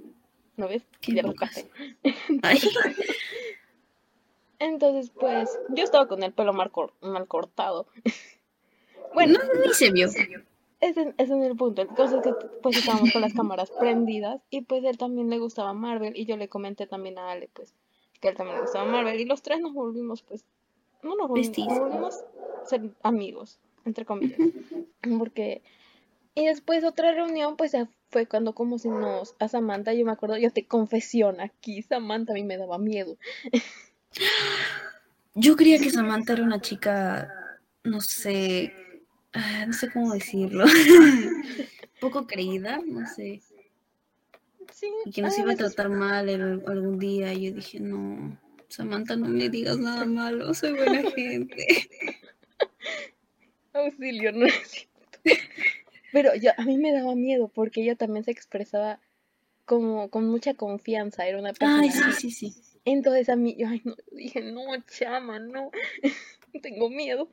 ¿No 0.57 0.67
ves? 0.67 0.83
Qué 1.01 1.13
Ya. 1.13 1.23
Ay, 2.41 2.59
Entonces, 4.59 5.11
pues, 5.17 5.49
yo 5.69 5.83
estaba 5.83 6.07
con 6.07 6.23
el 6.23 6.33
pelo 6.33 6.51
mal, 6.51 6.71
cor- 6.71 6.93
mal 7.01 7.27
cortado. 7.27 7.87
Bueno, 9.13 9.37
no, 9.39 9.65
ni 9.67 9.73
se 9.73 9.91
vio. 9.91 10.09
Ese, 10.85 11.13
ese 11.17 11.37
es 11.39 11.45
el 11.45 11.55
punto. 11.55 11.81
El 11.81 11.89
caso 11.89 12.17
es 12.17 12.23
que 12.23 12.33
pues 12.61 12.77
estábamos 12.77 13.11
con 13.11 13.21
las 13.21 13.33
cámaras 13.33 13.71
prendidas 13.71 14.41
y 14.49 14.61
pues 14.61 14.83
él 14.83 14.97
también 14.97 15.29
le 15.29 15.39
gustaba 15.39 15.73
Marvel 15.73 16.15
y 16.15 16.25
yo 16.25 16.37
le 16.37 16.49
comenté 16.49 16.87
también 16.87 17.17
a 17.17 17.31
Ale 17.31 17.49
pues 17.53 17.73
que 18.21 18.29
él 18.29 18.35
también 18.35 18.57
le 18.57 18.63
gustaba 18.63 18.85
Marvel 18.85 19.19
y 19.19 19.25
los 19.25 19.41
tres 19.41 19.59
nos 19.59 19.73
volvimos 19.73 20.21
pues 20.21 20.45
no 21.03 21.15
nos 21.15 21.27
volvimos, 21.27 21.57
nos 21.57 21.79
volvimos 21.79 22.23
ser 22.65 22.89
amigos 23.03 23.59
entre 23.85 24.05
comillas 24.05 24.39
porque 25.19 25.61
y 26.33 26.45
después 26.45 26.83
otra 26.83 27.11
reunión 27.11 27.55
pues 27.57 27.73
ya 27.73 27.87
fue 28.09 28.25
cuando 28.25 28.53
como 28.53 28.79
si 28.79 28.89
nos 28.89 29.35
a 29.39 29.47
Samantha 29.47 29.93
yo 29.93 30.05
me 30.05 30.11
acuerdo 30.11 30.37
yo 30.37 30.51
te 30.51 30.65
confesión 30.65 31.41
aquí 31.41 31.81
Samantha 31.81 32.33
a 32.33 32.35
mí 32.35 32.43
me 32.43 32.57
daba 32.57 32.77
miedo. 32.77 33.17
Yo 35.37 35.57
creía 35.57 35.79
que 35.79 35.89
Samantha 35.89 36.31
era 36.31 36.43
una 36.43 36.61
chica, 36.61 37.29
no 37.83 37.99
sé, 37.99 38.73
ah, 39.35 39.65
no 39.67 39.73
sé 39.73 39.89
cómo 39.91 40.13
decirlo, 40.13 40.65
poco 41.99 42.27
creída, 42.27 42.79
no 42.85 43.05
sé, 43.07 43.41
Sí, 44.73 44.87
y 45.05 45.11
que 45.11 45.21
nos 45.21 45.37
iba 45.37 45.53
a 45.53 45.55
tratar 45.55 45.89
mal 45.89 46.27
el- 46.27 46.63
algún 46.67 46.99
día. 46.99 47.31
Y 47.33 47.45
yo 47.49 47.55
dije, 47.55 47.79
no, 47.79 48.37
Samantha, 48.67 49.15
no 49.15 49.27
me 49.27 49.47
digas 49.49 49.77
nada 49.77 50.05
malo, 50.05 50.53
soy 50.53 50.73
buena 50.73 51.09
gente. 51.11 51.65
Auxilio, 53.73 54.31
no 54.33 54.47
es 54.47 54.87
cierto. 55.23 55.43
Pero 56.11 56.35
yo, 56.35 56.51
a 56.57 56.63
mí 56.65 56.77
me 56.77 56.91
daba 56.91 57.15
miedo 57.15 57.47
porque 57.47 57.83
ella 57.83 57.95
también 57.95 58.25
se 58.25 58.31
expresaba 58.31 58.99
como 59.65 60.09
con 60.09 60.27
mucha 60.27 60.53
confianza, 60.55 61.27
era 61.27 61.39
una 61.39 61.53
persona 61.53 61.81
Ay, 61.81 61.91
sí, 61.91 62.11
sí, 62.11 62.31
sí. 62.31 62.53
Entonces 62.85 63.29
a 63.29 63.35
mí, 63.35 63.55
yo, 63.57 63.67
ay, 63.67 63.81
no, 63.85 63.95
yo 63.95 64.17
dije, 64.17 64.41
no, 64.41 64.61
chama, 64.87 65.39
no, 65.39 65.71
tengo 66.61 66.89
miedo. 66.89 67.29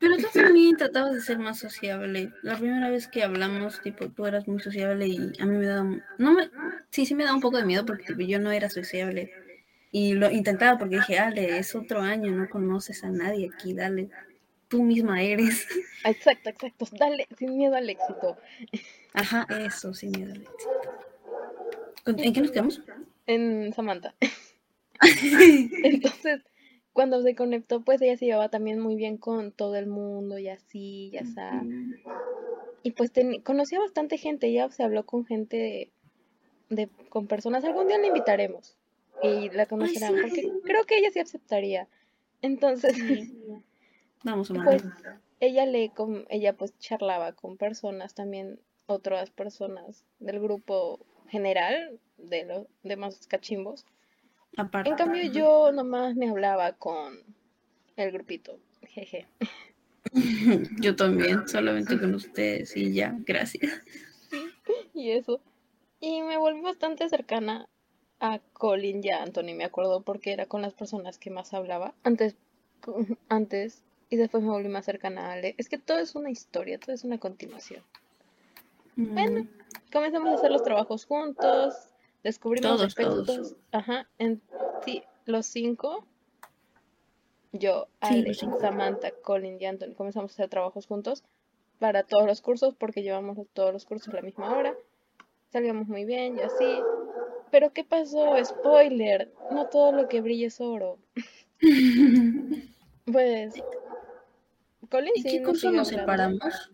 Pero 0.00 0.16
tú 0.16 0.26
también 0.32 0.76
tratabas 0.76 1.12
de 1.14 1.20
ser 1.20 1.38
más 1.38 1.58
sociable. 1.58 2.32
La 2.42 2.56
primera 2.56 2.88
vez 2.88 3.08
que 3.08 3.22
hablamos, 3.24 3.80
tipo, 3.82 4.08
tú 4.08 4.26
eras 4.26 4.46
muy 4.46 4.60
sociable 4.60 5.08
y 5.08 5.32
a 5.40 5.44
mí 5.46 5.56
me 5.56 5.66
daba... 5.66 5.90
No 6.18 6.32
me... 6.32 6.50
Sí, 6.90 7.04
sí 7.04 7.14
me 7.14 7.24
daba 7.24 7.34
un 7.34 7.40
poco 7.42 7.56
de 7.58 7.64
miedo 7.66 7.84
porque 7.84 8.04
tipo, 8.04 8.20
yo 8.20 8.38
no 8.38 8.52
era 8.52 8.70
sociable. 8.70 9.32
Y 9.90 10.14
lo 10.14 10.30
intentaba 10.30 10.78
porque 10.78 10.96
dije, 10.96 11.18
Ale, 11.18 11.58
es 11.58 11.74
otro 11.74 12.00
año, 12.00 12.30
no 12.30 12.48
conoces 12.48 13.02
a 13.02 13.10
nadie 13.10 13.50
aquí, 13.52 13.74
dale. 13.74 14.08
Tú 14.68 14.84
misma 14.84 15.22
eres. 15.22 15.66
Exacto, 16.04 16.50
exacto, 16.50 16.86
dale, 16.92 17.26
sin 17.38 17.56
miedo 17.56 17.74
al 17.74 17.88
éxito. 17.90 18.36
Ajá, 19.14 19.46
eso, 19.60 19.92
sin 19.94 20.12
miedo 20.12 20.32
al 20.32 20.42
éxito. 20.42 20.68
¿Con- 22.04 22.18
¿En 22.20 22.32
qué 22.32 22.40
nos 22.40 22.50
quedamos? 22.50 22.82
En 23.26 23.72
Samantha. 23.72 24.14
Entonces, 25.82 26.42
cuando 26.98 27.22
se 27.22 27.36
conectó, 27.36 27.80
pues 27.82 28.02
ella 28.02 28.16
se 28.16 28.24
llevaba 28.24 28.48
también 28.48 28.80
muy 28.80 28.96
bien 28.96 29.18
con 29.18 29.52
todo 29.52 29.76
el 29.76 29.86
mundo 29.86 30.36
y 30.36 30.48
así, 30.48 31.10
ya 31.12 31.24
sabes. 31.24 31.72
Y 32.82 32.90
pues 32.90 33.12
teni- 33.12 33.40
conocía 33.40 33.78
bastante 33.78 34.18
gente, 34.18 34.48
ella 34.48 34.68
se 34.70 34.82
habló 34.82 35.06
con 35.06 35.24
gente 35.24 35.56
de, 35.56 35.92
de- 36.70 36.88
con 37.08 37.28
personas, 37.28 37.62
algún 37.62 37.86
día 37.86 37.98
la 37.98 38.08
invitaremos 38.08 38.76
y 39.22 39.48
la 39.50 39.66
conocerán, 39.66 40.14
sí. 40.16 40.20
porque 40.20 40.50
creo 40.64 40.82
que 40.86 40.98
ella 40.98 41.10
sí 41.12 41.20
aceptaría. 41.20 41.86
Entonces, 42.42 42.90
Vamos 44.24 44.50
a 44.50 44.54
pues 44.64 44.82
ella 45.38 45.66
le 45.66 45.90
con, 45.90 46.26
ella 46.30 46.54
pues 46.54 46.76
charlaba 46.80 47.30
con 47.30 47.56
personas 47.58 48.12
también, 48.16 48.58
otras 48.86 49.30
personas 49.30 50.04
del 50.18 50.40
grupo 50.40 50.98
general 51.28 52.00
de 52.16 52.44
los 52.44 52.66
demás 52.82 53.24
cachimbos. 53.28 53.86
Aparte. 54.56 54.90
En 54.90 54.96
cambio 54.96 55.22
yo 55.30 55.72
nomás 55.72 56.16
me 56.16 56.28
hablaba 56.28 56.72
con 56.72 57.18
el 57.96 58.12
grupito, 58.12 58.58
jeje. 58.82 59.26
Yo 60.80 60.96
también, 60.96 61.46
solamente 61.48 61.98
con 61.98 62.14
ustedes 62.14 62.76
y 62.76 62.92
ya, 62.92 63.14
gracias. 63.26 63.82
Y 64.94 65.10
eso. 65.12 65.40
Y 66.00 66.22
me 66.22 66.36
volví 66.36 66.60
bastante 66.60 67.08
cercana 67.08 67.68
a 68.20 68.40
Colin 68.52 69.02
y 69.02 69.10
a 69.10 69.22
Anthony, 69.22 69.54
me 69.54 69.64
acuerdo, 69.64 70.02
porque 70.02 70.32
era 70.32 70.46
con 70.46 70.60
las 70.60 70.74
personas 70.74 71.18
que 71.18 71.30
más 71.30 71.54
hablaba. 71.54 71.94
Antes, 72.02 72.36
antes, 73.28 73.82
y 74.10 74.16
después 74.16 74.42
me 74.42 74.50
volví 74.50 74.68
más 74.68 74.84
cercana 74.84 75.28
a 75.28 75.32
Ale. 75.34 75.54
Es 75.56 75.68
que 75.68 75.78
todo 75.78 75.98
es 75.98 76.14
una 76.14 76.30
historia, 76.30 76.78
todo 76.78 76.94
es 76.94 77.04
una 77.04 77.18
continuación. 77.18 77.82
Bueno, 78.96 79.42
Mm, 79.42 79.48
comenzamos 79.92 80.30
a 80.30 80.34
hacer 80.34 80.50
los 80.50 80.62
trabajos 80.62 81.04
juntos, 81.04 81.74
descubrimos 82.28 82.70
Todos, 82.70 82.86
aspectos. 82.86 83.26
todos. 83.26 83.56
Ajá, 83.72 84.08
en 84.18 84.40
sí, 84.84 85.02
los 85.26 85.46
cinco. 85.46 86.04
Yo, 87.52 87.86
Sí, 88.02 88.14
Ale, 88.18 88.28
los 88.28 88.38
cinco. 88.38 88.60
Samantha, 88.60 89.10
Colin 89.22 89.60
y 89.60 89.64
Anthony 89.66 89.94
comenzamos 89.94 90.30
a 90.30 90.34
hacer 90.34 90.48
trabajos 90.48 90.86
juntos 90.86 91.24
para 91.78 92.02
todos 92.02 92.26
los 92.26 92.40
cursos 92.42 92.74
porque 92.74 93.02
llevamos 93.02 93.38
todos 93.52 93.72
los 93.72 93.84
cursos 93.84 94.12
a 94.12 94.16
la 94.16 94.22
misma 94.22 94.56
hora. 94.56 94.74
Salíamos 95.50 95.88
muy 95.88 96.04
bien 96.04 96.38
y 96.38 96.42
así. 96.42 96.80
Pero 97.50 97.72
¿qué 97.72 97.82
pasó? 97.84 98.34
Spoiler, 98.44 99.32
no 99.50 99.68
todo 99.68 99.92
lo 99.92 100.08
que 100.08 100.20
brilla 100.20 100.46
es 100.48 100.60
oro. 100.60 100.98
Pues 103.10 103.54
Colin 104.90 105.12
¿Y 105.14 105.22
sí 105.22 105.38
qué 105.38 105.42
curso 105.42 105.70
nos 105.70 105.88
separamos? 105.88 106.70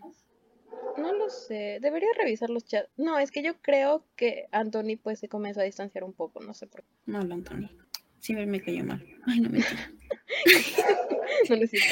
No 0.96 1.12
lo 1.12 1.28
sé, 1.30 1.78
debería 1.80 2.08
revisar 2.16 2.50
los 2.50 2.64
chats. 2.64 2.88
No, 2.96 3.18
es 3.18 3.30
que 3.30 3.42
yo 3.42 3.60
creo 3.60 4.06
que 4.16 4.46
Anthony 4.52 4.96
pues 5.02 5.18
se 5.18 5.28
comenzó 5.28 5.60
a 5.60 5.64
distanciar 5.64 6.04
un 6.04 6.12
poco, 6.12 6.40
no 6.40 6.54
sé 6.54 6.66
por 6.66 6.82
qué. 6.82 6.88
Mal, 7.06 7.30
Anthony. 7.32 7.68
Siempre 8.20 8.46
me 8.46 8.60
cayó 8.60 8.84
mal. 8.84 9.04
Ay, 9.26 9.40
no 9.40 9.50
mentira. 9.50 9.92
No 11.50 11.56
lo 11.56 11.66
siento. 11.66 11.88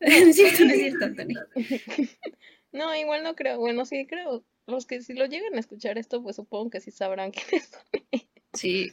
No 0.00 0.06
es 0.08 0.36
cierto, 0.36 0.64
no 0.64 0.70
es 0.72 0.78
cierto, 0.78 1.04
Anthony. 1.04 1.34
No, 2.72 2.94
igual 2.94 3.24
no 3.24 3.34
creo. 3.34 3.58
Bueno, 3.58 3.84
sí 3.84 4.06
creo. 4.06 4.44
Los 4.68 4.86
que 4.86 5.02
si 5.02 5.12
lo 5.14 5.26
llegan 5.26 5.56
a 5.56 5.58
escuchar 5.58 5.98
esto, 5.98 6.22
pues 6.22 6.36
supongo 6.36 6.70
que 6.70 6.78
sí 6.80 6.92
sabrán 6.92 7.32
quiénes 7.32 7.68
son. 7.68 7.82
Sí. 8.54 8.92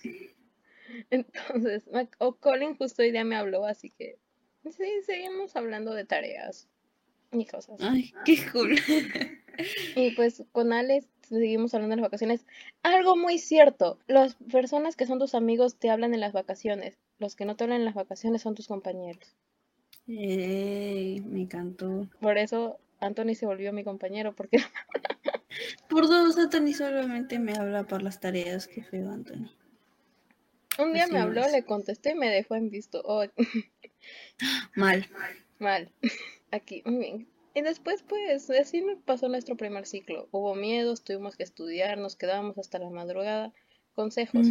Entonces, 1.12 1.86
me- 1.92 2.10
o 2.18 2.36
Colin 2.38 2.76
justo 2.76 3.04
hoy 3.04 3.12
día 3.12 3.24
me 3.24 3.36
habló, 3.36 3.66
así 3.66 3.92
que 3.92 4.18
sí, 4.72 4.90
seguimos 5.06 5.56
hablando 5.56 5.94
de 5.94 6.06
tareas 6.06 6.68
y 7.32 7.46
cosas. 7.46 7.80
Ay, 7.82 8.14
qué 8.26 8.38
cool. 8.52 8.76
Y 9.96 10.12
pues 10.12 10.44
con 10.52 10.72
Alex 10.72 11.08
seguimos 11.28 11.74
hablando 11.74 11.96
de 11.96 12.02
las 12.02 12.08
vacaciones. 12.10 12.46
Algo 12.84 13.16
muy 13.16 13.40
cierto, 13.40 13.98
las 14.06 14.36
personas 14.52 14.96
que 14.96 15.08
son 15.08 15.18
tus 15.18 15.34
amigos 15.34 15.78
te 15.80 15.90
hablan 15.90 16.14
en 16.14 16.20
las 16.20 16.32
vacaciones. 16.32 17.00
Los 17.18 17.36
que 17.36 17.46
no 17.46 17.56
te 17.56 17.64
hablan 17.64 17.80
en 17.80 17.86
las 17.86 17.96
vacaciones 17.96 18.44
son 18.44 18.54
tus 18.54 18.68
compañeros. 18.68 19.36
Ey, 20.08 21.22
me 21.22 21.42
encantó. 21.42 22.08
Por 22.22 22.38
eso 22.38 22.78
Anthony 23.00 23.34
se 23.34 23.48
volvió 23.48 23.74
mi 23.74 23.84
compañero, 23.84 24.36
porque 24.36 24.58
Por 25.90 26.08
dos, 26.08 26.38
Anthony 26.38 26.74
solamente 26.74 27.40
me 27.40 27.54
habla 27.54 27.84
por 27.88 28.04
las 28.04 28.20
tareas. 28.20 28.68
Qué 28.68 28.84
feo, 28.84 29.10
Anthony. 29.10 29.50
un 30.78 30.94
día 30.94 31.06
Así 31.06 31.14
me 31.14 31.20
habló, 31.20 31.42
es. 31.42 31.52
le 31.52 31.64
contesté 31.64 32.12
y 32.12 32.16
me 32.16 32.30
dejó 32.30 32.54
en 32.54 32.70
visto. 32.70 33.02
Oh, 33.04 33.26
Mal. 34.76 35.08
mal. 35.58 35.92
Aquí, 36.52 36.82
muy 36.86 36.98
bien. 36.98 37.28
Y 37.54 37.62
después, 37.62 38.04
pues, 38.04 38.50
así 38.52 38.86
pasó 39.06 39.30
nuestro 39.30 39.58
primer 39.58 39.88
ciclo. 39.88 40.28
Hubo 40.32 40.54
miedos, 40.54 41.04
tuvimos 41.04 41.36
que 41.36 41.44
estudiar, 41.44 41.98
nos 41.98 42.16
quedábamos 42.16 42.58
hasta 42.58 42.78
la 42.78 42.90
madrugada. 42.90 43.52
Consejos. 43.96 44.48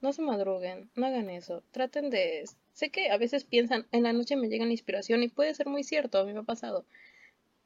No 0.00 0.12
se 0.12 0.22
madruguen, 0.22 0.90
no 0.96 1.06
hagan 1.06 1.28
eso. 1.28 1.62
Traten 1.70 2.10
de... 2.10 2.44
Sé 2.72 2.90
que 2.90 3.10
a 3.10 3.18
veces 3.18 3.44
piensan, 3.44 3.86
en 3.92 4.02
la 4.02 4.12
noche 4.12 4.36
me 4.36 4.48
llega 4.48 4.64
la 4.64 4.72
inspiración 4.72 5.22
y 5.22 5.28
puede 5.28 5.54
ser 5.54 5.66
muy 5.66 5.84
cierto, 5.84 6.18
a 6.18 6.24
mí 6.24 6.32
me 6.32 6.40
ha 6.40 6.44
pasado. 6.44 6.84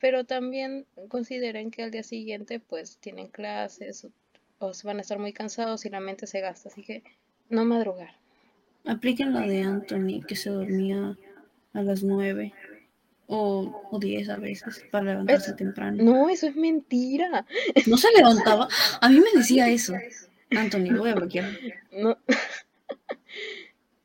Pero 0.00 0.24
también 0.24 0.86
consideren 1.08 1.70
que 1.70 1.82
al 1.82 1.90
día 1.90 2.02
siguiente 2.02 2.60
pues 2.60 2.98
tienen 2.98 3.28
clases 3.28 4.08
o, 4.58 4.72
van 4.84 4.98
a 4.98 5.00
estar 5.00 5.18
muy 5.18 5.32
cansados 5.32 5.86
y 5.86 5.90
la 5.90 6.00
mente 6.00 6.26
se 6.26 6.40
gasta. 6.40 6.68
Así 6.68 6.82
que 6.82 7.02
no 7.48 7.64
madrugar. 7.64 8.10
Apliquen 8.84 9.32
la 9.32 9.40
de 9.40 9.62
Anthony, 9.62 10.20
que 10.26 10.36
se 10.36 10.50
dormía 10.50 11.16
a 11.72 11.82
las 11.82 12.02
nueve 12.02 12.52
o, 13.30 13.88
o 13.90 13.98
diez 13.98 14.28
a 14.30 14.36
veces 14.36 14.82
para 14.90 15.04
levantarse 15.04 15.50
Es- 15.50 15.56
temprano. 15.56 16.02
No, 16.02 16.28
eso 16.28 16.46
es 16.48 16.56
mentira. 16.56 17.44
No 17.86 17.96
se 17.96 18.08
levantaba. 18.16 18.68
A 19.00 19.08
mí 19.08 19.20
me 19.20 19.30
decía 19.38 19.68
eso. 19.68 19.94
Anthony, 20.50 20.86
lo 20.90 21.00
voy 21.02 21.10
a 21.10 21.14
bloquear. 21.14 21.50
No. 21.92 22.16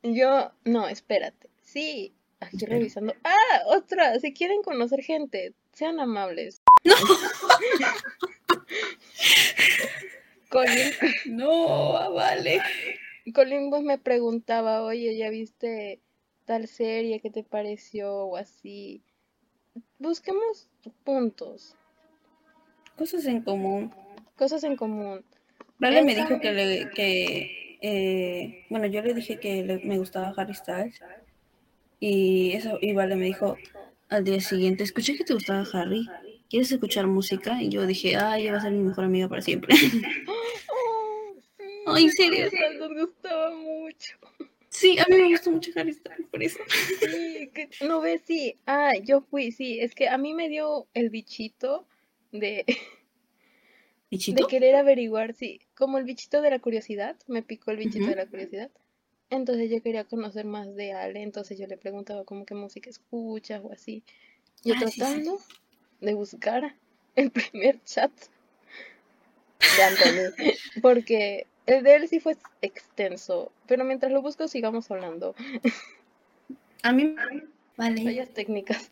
Yo, 0.02 0.52
no, 0.64 0.86
espérate. 0.88 1.48
Sí, 1.62 2.12
aquí 2.40 2.56
Espera. 2.56 2.76
revisando. 2.78 3.14
Ah, 3.24 3.62
otra, 3.68 4.18
si 4.20 4.32
quieren 4.34 4.62
conocer 4.62 5.02
gente, 5.02 5.54
sean 5.72 5.98
amables. 6.00 6.60
No. 6.84 6.94
Colin, 10.50 10.92
No, 11.26 12.12
vale. 12.12 12.60
Colin 13.34 13.70
pues 13.70 13.82
me 13.82 13.98
preguntaba, 13.98 14.82
oye, 14.82 15.16
¿ya 15.16 15.30
viste 15.30 16.00
tal 16.44 16.68
serie? 16.68 17.20
¿Qué 17.20 17.30
te 17.30 17.42
pareció? 17.42 18.14
O 18.26 18.36
así. 18.36 19.02
Busquemos 20.08 20.68
puntos, 21.02 21.74
Cosas 22.94 23.24
en 23.24 23.40
común. 23.40 23.90
cosas 24.36 24.62
en 24.64 24.76
común. 24.76 25.24
Vale 25.78 26.02
me 26.02 26.14
dijo 26.14 26.38
que 26.40 26.52
le 26.52 26.90
que 26.90 27.78
eh, 27.80 28.66
bueno 28.68 28.84
yo 28.86 29.00
le 29.00 29.14
dije 29.14 29.38
que 29.40 29.64
le- 29.64 29.78
me 29.78 29.96
gustaba 29.98 30.34
Harry 30.36 30.52
Styles 30.54 31.00
y 32.00 32.52
eso 32.52 32.78
y 32.82 32.92
Vale 32.92 33.16
me 33.16 33.24
dijo 33.24 33.58
al 34.10 34.24
día 34.24 34.40
siguiente 34.42 34.84
escuché 34.84 35.16
que 35.16 35.24
te 35.24 35.32
gustaba 35.34 35.64
Harry 35.72 36.06
¿quieres 36.50 36.70
escuchar 36.70 37.06
música? 37.06 37.62
y 37.62 37.70
yo 37.70 37.86
dije 37.86 38.16
ay 38.16 38.42
ella 38.42 38.52
va 38.52 38.58
a 38.58 38.62
ser 38.62 38.72
mi 38.72 38.82
mejor 38.84 39.04
amiga 39.04 39.26
para 39.28 39.40
siempre 39.42 39.74
Oh, 40.28 41.34
sí, 41.58 41.64
Ay, 41.86 42.04
¿en 42.04 42.12
serio? 42.12 42.50
nos 42.78 43.06
gustaba 43.06 43.50
mucho. 43.56 44.16
Sí 44.74 44.98
a 44.98 45.06
mí 45.08 45.16
me 45.16 45.28
gustó 45.30 45.50
mucho 45.50 45.70
Harry 45.76 45.92
Styles 45.92 46.26
por 46.30 46.42
eso 46.42 46.58
Sí, 47.00 47.50
que- 47.54 47.68
no 47.86 48.00
ves, 48.00 48.22
sí. 48.26 48.56
Ah, 48.66 48.92
yo 49.02 49.20
fui, 49.22 49.52
sí. 49.52 49.78
Es 49.80 49.94
que 49.94 50.08
a 50.08 50.18
mí 50.18 50.34
me 50.34 50.48
dio 50.48 50.86
el 50.94 51.10
bichito 51.10 51.86
de, 52.32 52.64
de 52.66 52.84
¿Bichito? 54.10 54.46
querer 54.48 54.74
averiguar, 54.76 55.34
sí. 55.34 55.60
Como 55.76 55.98
el 55.98 56.04
bichito 56.04 56.42
de 56.42 56.50
la 56.50 56.58
curiosidad, 56.58 57.16
me 57.28 57.42
picó 57.42 57.70
el 57.70 57.78
bichito 57.78 58.06
de 58.06 58.16
la 58.16 58.26
curiosidad. 58.26 58.70
Entonces 59.30 59.70
yo 59.70 59.82
quería 59.82 60.04
conocer 60.04 60.44
más 60.44 60.74
de 60.76 60.92
Ale, 60.92 61.22
entonces 61.22 61.58
yo 61.58 61.66
le 61.66 61.76
preguntaba 61.76 62.24
como 62.24 62.44
qué 62.46 62.54
música 62.54 62.90
escuchas 62.90 63.60
o 63.64 63.72
así. 63.72 64.02
Yo 64.64 64.74
Ah, 64.74 64.80
sí, 64.80 64.90
sí. 64.90 65.00
tratando 65.00 65.38
de 66.00 66.14
buscar 66.14 66.74
el 67.16 67.30
primer 67.52 67.82
chat 67.84 68.12
de 69.76 69.82
Anthony, 69.82 70.32
porque 70.82 71.46
el 71.66 71.82
de 71.82 71.94
él 71.94 72.08
sí 72.08 72.20
fue 72.20 72.36
extenso, 72.60 73.52
pero 73.66 73.84
mientras 73.84 74.12
lo 74.12 74.22
busco 74.22 74.48
sigamos 74.48 74.90
hablando. 74.90 75.34
A 76.82 76.92
mí, 76.92 77.14
vale. 77.76 78.04
Fallas 78.04 78.30
técnicas. 78.30 78.90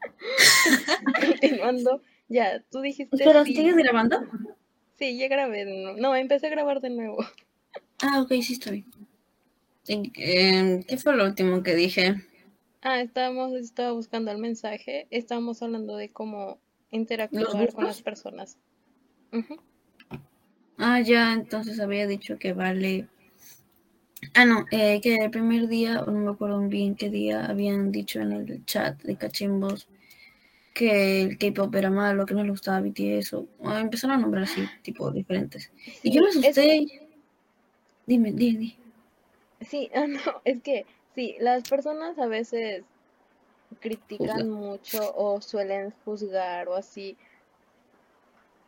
Continuando, 1.20 2.02
ya, 2.28 2.62
tú 2.70 2.80
dijiste 2.80 3.16
¿Pero 3.16 3.44
sí. 3.44 3.54
sigues 3.54 3.76
grabando? 3.76 4.20
Sí, 4.98 5.16
ya 5.16 5.28
grabé. 5.28 5.64
No, 5.96 6.16
empecé 6.16 6.48
a 6.48 6.50
grabar 6.50 6.80
de 6.80 6.90
nuevo. 6.90 7.18
Ah, 8.02 8.20
ok, 8.20 8.30
sí 8.42 8.54
estoy. 8.54 8.84
¿Y, 9.86 10.12
eh, 10.16 10.84
¿Qué 10.86 10.96
fue 10.98 11.16
lo 11.16 11.24
último 11.24 11.62
que 11.62 11.74
dije? 11.74 12.16
Ah, 12.82 13.00
estábamos, 13.00 13.52
estaba 13.54 13.92
buscando 13.92 14.30
el 14.30 14.38
mensaje. 14.38 15.06
Estábamos 15.10 15.62
hablando 15.62 15.96
de 15.96 16.10
cómo 16.10 16.58
interactuar 16.90 17.72
con 17.72 17.84
las 17.84 18.02
personas. 18.02 18.58
Ujú. 19.32 19.60
Ah, 20.78 21.00
ya, 21.02 21.34
entonces 21.34 21.78
había 21.78 22.06
dicho 22.06 22.38
que 22.38 22.54
vale. 22.54 23.06
Ah, 24.34 24.44
no, 24.46 24.64
eh, 24.70 25.00
que 25.02 25.16
el 25.16 25.30
primer 25.30 25.68
día, 25.68 26.02
no 26.06 26.12
me 26.12 26.30
acuerdo 26.30 26.60
bien 26.62 26.96
qué 26.96 27.10
día, 27.10 27.44
habían 27.46 27.92
dicho 27.92 28.20
en 28.20 28.32
el 28.32 28.64
chat 28.64 29.00
de 29.02 29.16
cachimbos 29.16 29.86
que 30.74 31.22
el 31.22 31.38
K-pop 31.38 31.74
era 31.76 31.90
malo, 31.90 32.26
que 32.26 32.34
no 32.34 32.44
le 32.44 32.50
gustaba 32.50 32.80
BTS, 32.80 33.36
o, 33.36 33.46
o 33.60 33.72
empezaron 33.72 34.18
a 34.18 34.20
nombrar 34.20 34.44
así, 34.44 34.62
tipo 34.82 35.10
diferentes. 35.10 35.72
Y 36.02 36.10
yo 36.12 36.22
me 36.22 36.28
es- 36.28 36.36
asusté. 36.36 36.86
Dime, 38.06 38.32
dime, 38.32 38.32
dime. 38.32 38.76
Sí, 39.60 39.90
ah, 39.94 40.06
no, 40.06 40.20
es 40.44 40.62
que 40.62 40.86
sí, 41.14 41.36
las 41.40 41.64
personas 41.68 42.18
a 42.18 42.26
veces 42.26 42.84
critican 43.80 44.50
mucho 44.50 45.14
o 45.16 45.40
suelen 45.40 45.92
juzgar 46.04 46.68
o 46.68 46.74
así. 46.74 47.16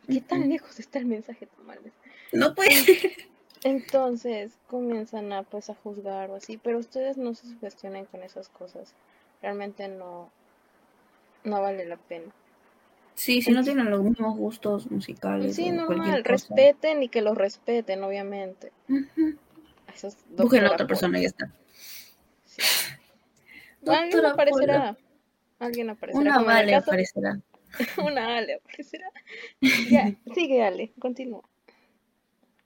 ¿Qué 0.08 0.20
tan 0.20 0.48
lejos 0.48 0.78
está 0.80 0.98
el 0.98 1.06
mensaje, 1.06 1.46
Tamales? 1.46 1.92
No 2.32 2.54
puede 2.54 2.72
ser. 2.72 2.96
Entonces 3.62 4.52
comienzan 4.68 5.32
a 5.32 5.42
pues 5.42 5.68
a 5.68 5.74
juzgar 5.74 6.30
o 6.30 6.36
así, 6.36 6.56
pero 6.56 6.78
ustedes 6.78 7.18
no 7.18 7.34
se 7.34 7.46
sugestionen 7.46 8.06
con 8.06 8.22
esas 8.22 8.48
cosas. 8.48 8.94
Realmente 9.42 9.86
no, 9.88 10.30
no 11.44 11.60
vale 11.60 11.84
la 11.84 11.96
pena. 11.96 12.32
Sí, 13.14 13.42
si 13.42 13.52
no 13.52 13.62
tienen 13.62 13.90
los 13.90 14.02
mismos 14.02 14.34
gustos 14.36 14.90
musicales 14.90 15.54
Sí, 15.54 15.70
normal, 15.70 16.24
respeten 16.24 17.02
y 17.02 17.08
que 17.08 17.20
los 17.20 17.36
respeten, 17.36 18.02
obviamente. 18.02 18.72
Es 19.94 20.16
Busquen 20.30 20.64
a 20.64 20.72
otra 20.72 20.86
persona 20.86 21.18
y 21.18 21.22
ya 21.22 21.28
está. 21.28 21.52
Sí. 22.46 22.62
Alguien 23.86 24.24
aparecerá. 24.24 24.96
Alguien 25.58 25.90
aparecerá. 25.90 26.20
Una 26.22 26.42
vale 26.42 26.72
caso- 26.72 26.90
aparecerá. 26.90 27.40
Una 28.04 28.37
Ale 28.37 28.54
aparecerá. 28.54 29.11
Ya, 29.90 30.14
sigue 30.35 30.62
Ale, 30.62 30.92
continúa. 30.98 31.42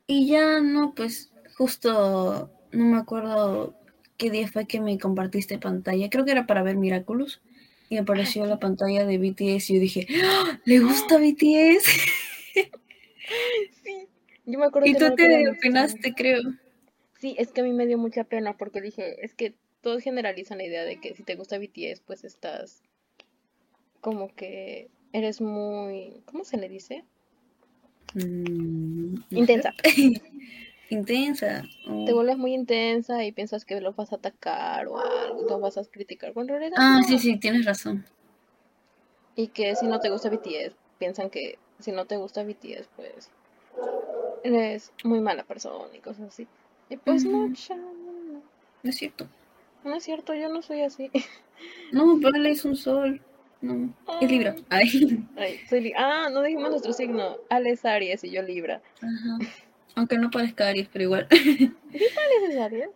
Y 0.06 0.28
ya 0.28 0.60
no, 0.60 0.94
pues 0.94 1.32
justo 1.56 2.50
no 2.72 2.84
me 2.84 2.98
acuerdo 2.98 3.74
qué 4.16 4.30
día 4.30 4.48
fue 4.48 4.66
que 4.66 4.80
me 4.80 4.98
compartiste 4.98 5.58
pantalla. 5.58 6.10
Creo 6.10 6.24
que 6.24 6.32
era 6.32 6.46
para 6.46 6.62
ver 6.62 6.76
Miraculous. 6.76 7.40
Y 7.90 7.98
apareció 7.98 8.46
la 8.46 8.58
pantalla 8.58 9.04
de 9.04 9.18
BTS 9.18 9.70
y 9.70 9.74
yo 9.74 9.80
dije, 9.80 10.06
¡Ah! 10.24 10.60
¿le 10.64 10.80
gusta 10.80 11.18
BTS? 11.18 11.86
Sí. 13.82 14.06
Yo 14.44 14.58
me 14.58 14.66
acuerdo 14.66 14.86
Y 14.86 14.92
que 14.92 14.98
tú 14.98 15.08
no 15.08 15.14
te 15.14 15.48
opinaste, 15.48 16.14
creo. 16.14 16.42
Sí, 17.18 17.34
es 17.38 17.52
que 17.52 17.62
a 17.62 17.64
mí 17.64 17.72
me 17.72 17.86
dio 17.86 17.96
mucha 17.96 18.24
pena 18.24 18.56
porque 18.56 18.82
dije, 18.82 19.24
es 19.24 19.34
que 19.34 19.54
todos 19.80 20.02
generalizan 20.02 20.58
la 20.58 20.64
idea 20.64 20.84
de 20.84 21.00
que 21.00 21.14
si 21.14 21.22
te 21.22 21.34
gusta 21.34 21.58
BTS, 21.58 22.02
pues 22.06 22.24
estás 22.24 22.82
como 24.02 24.34
que 24.34 24.90
eres 25.14 25.40
muy, 25.40 26.20
¿cómo 26.26 26.44
se 26.44 26.56
le 26.58 26.68
dice? 26.68 27.04
Mm. 28.14 29.14
Intensa. 29.30 29.72
Intensa. 30.90 31.64
Oh. 31.88 32.04
Te 32.04 32.12
vuelves 32.12 32.36
muy 32.36 32.52
intensa 32.52 33.24
y 33.24 33.30
piensas 33.32 33.64
que 33.64 33.80
los 33.80 33.94
vas 33.96 34.12
a 34.12 34.16
atacar 34.16 34.88
o 34.88 34.98
algo, 34.98 35.42
los 35.48 35.60
vas 35.60 35.78
a 35.78 35.84
criticar, 35.84 36.32
cuando 36.34 36.54
Ah, 36.76 36.98
no. 37.00 37.04
sí, 37.08 37.18
sí, 37.18 37.36
tienes 37.38 37.64
razón. 37.64 38.04
Y 39.36 39.48
que 39.48 39.74
si 39.76 39.86
no 39.86 40.00
te 40.00 40.10
gusta 40.10 40.28
BTS, 40.30 40.74
piensan 40.98 41.30
que 41.30 41.58
si 41.78 41.92
no 41.92 42.04
te 42.06 42.16
gusta 42.16 42.42
BTS, 42.42 42.88
pues 42.96 43.30
eres 44.42 44.92
muy 45.04 45.20
mala 45.20 45.44
persona 45.44 45.96
y 45.96 46.00
cosas 46.00 46.28
así. 46.28 46.46
Y 46.90 46.96
pues 46.96 47.24
no, 47.24 47.48
no, 47.48 47.54
No 48.82 48.90
es 48.90 48.96
cierto. 48.96 49.26
no 49.84 49.94
es 49.94 50.02
cierto, 50.04 50.34
yo 50.34 50.48
no 50.48 50.60
soy 50.60 50.82
así. 50.82 51.10
No, 51.92 52.18
vale, 52.18 52.50
es 52.50 52.64
un 52.64 52.76
sol. 52.76 53.20
No, 53.64 53.94
es 54.20 54.30
Libra. 54.30 54.54
Ay. 54.68 55.26
Ay, 55.36 55.60
soy 55.68 55.80
Li- 55.80 55.92
ah, 55.96 56.28
no 56.30 56.42
dijimos 56.42 56.70
nuestro 56.70 56.92
signo. 56.92 57.38
Ale 57.48 57.70
es 57.70 57.84
Aries 57.84 58.22
y 58.24 58.30
yo 58.30 58.42
Libra. 58.42 58.80
Ajá. 58.96 59.38
Aunque 59.94 60.18
no 60.18 60.30
parezca 60.30 60.68
Aries, 60.68 60.88
pero 60.92 61.04
igual. 61.04 61.26
¿Aries 61.30 62.50
es 62.50 62.56
Aries? 62.58 62.88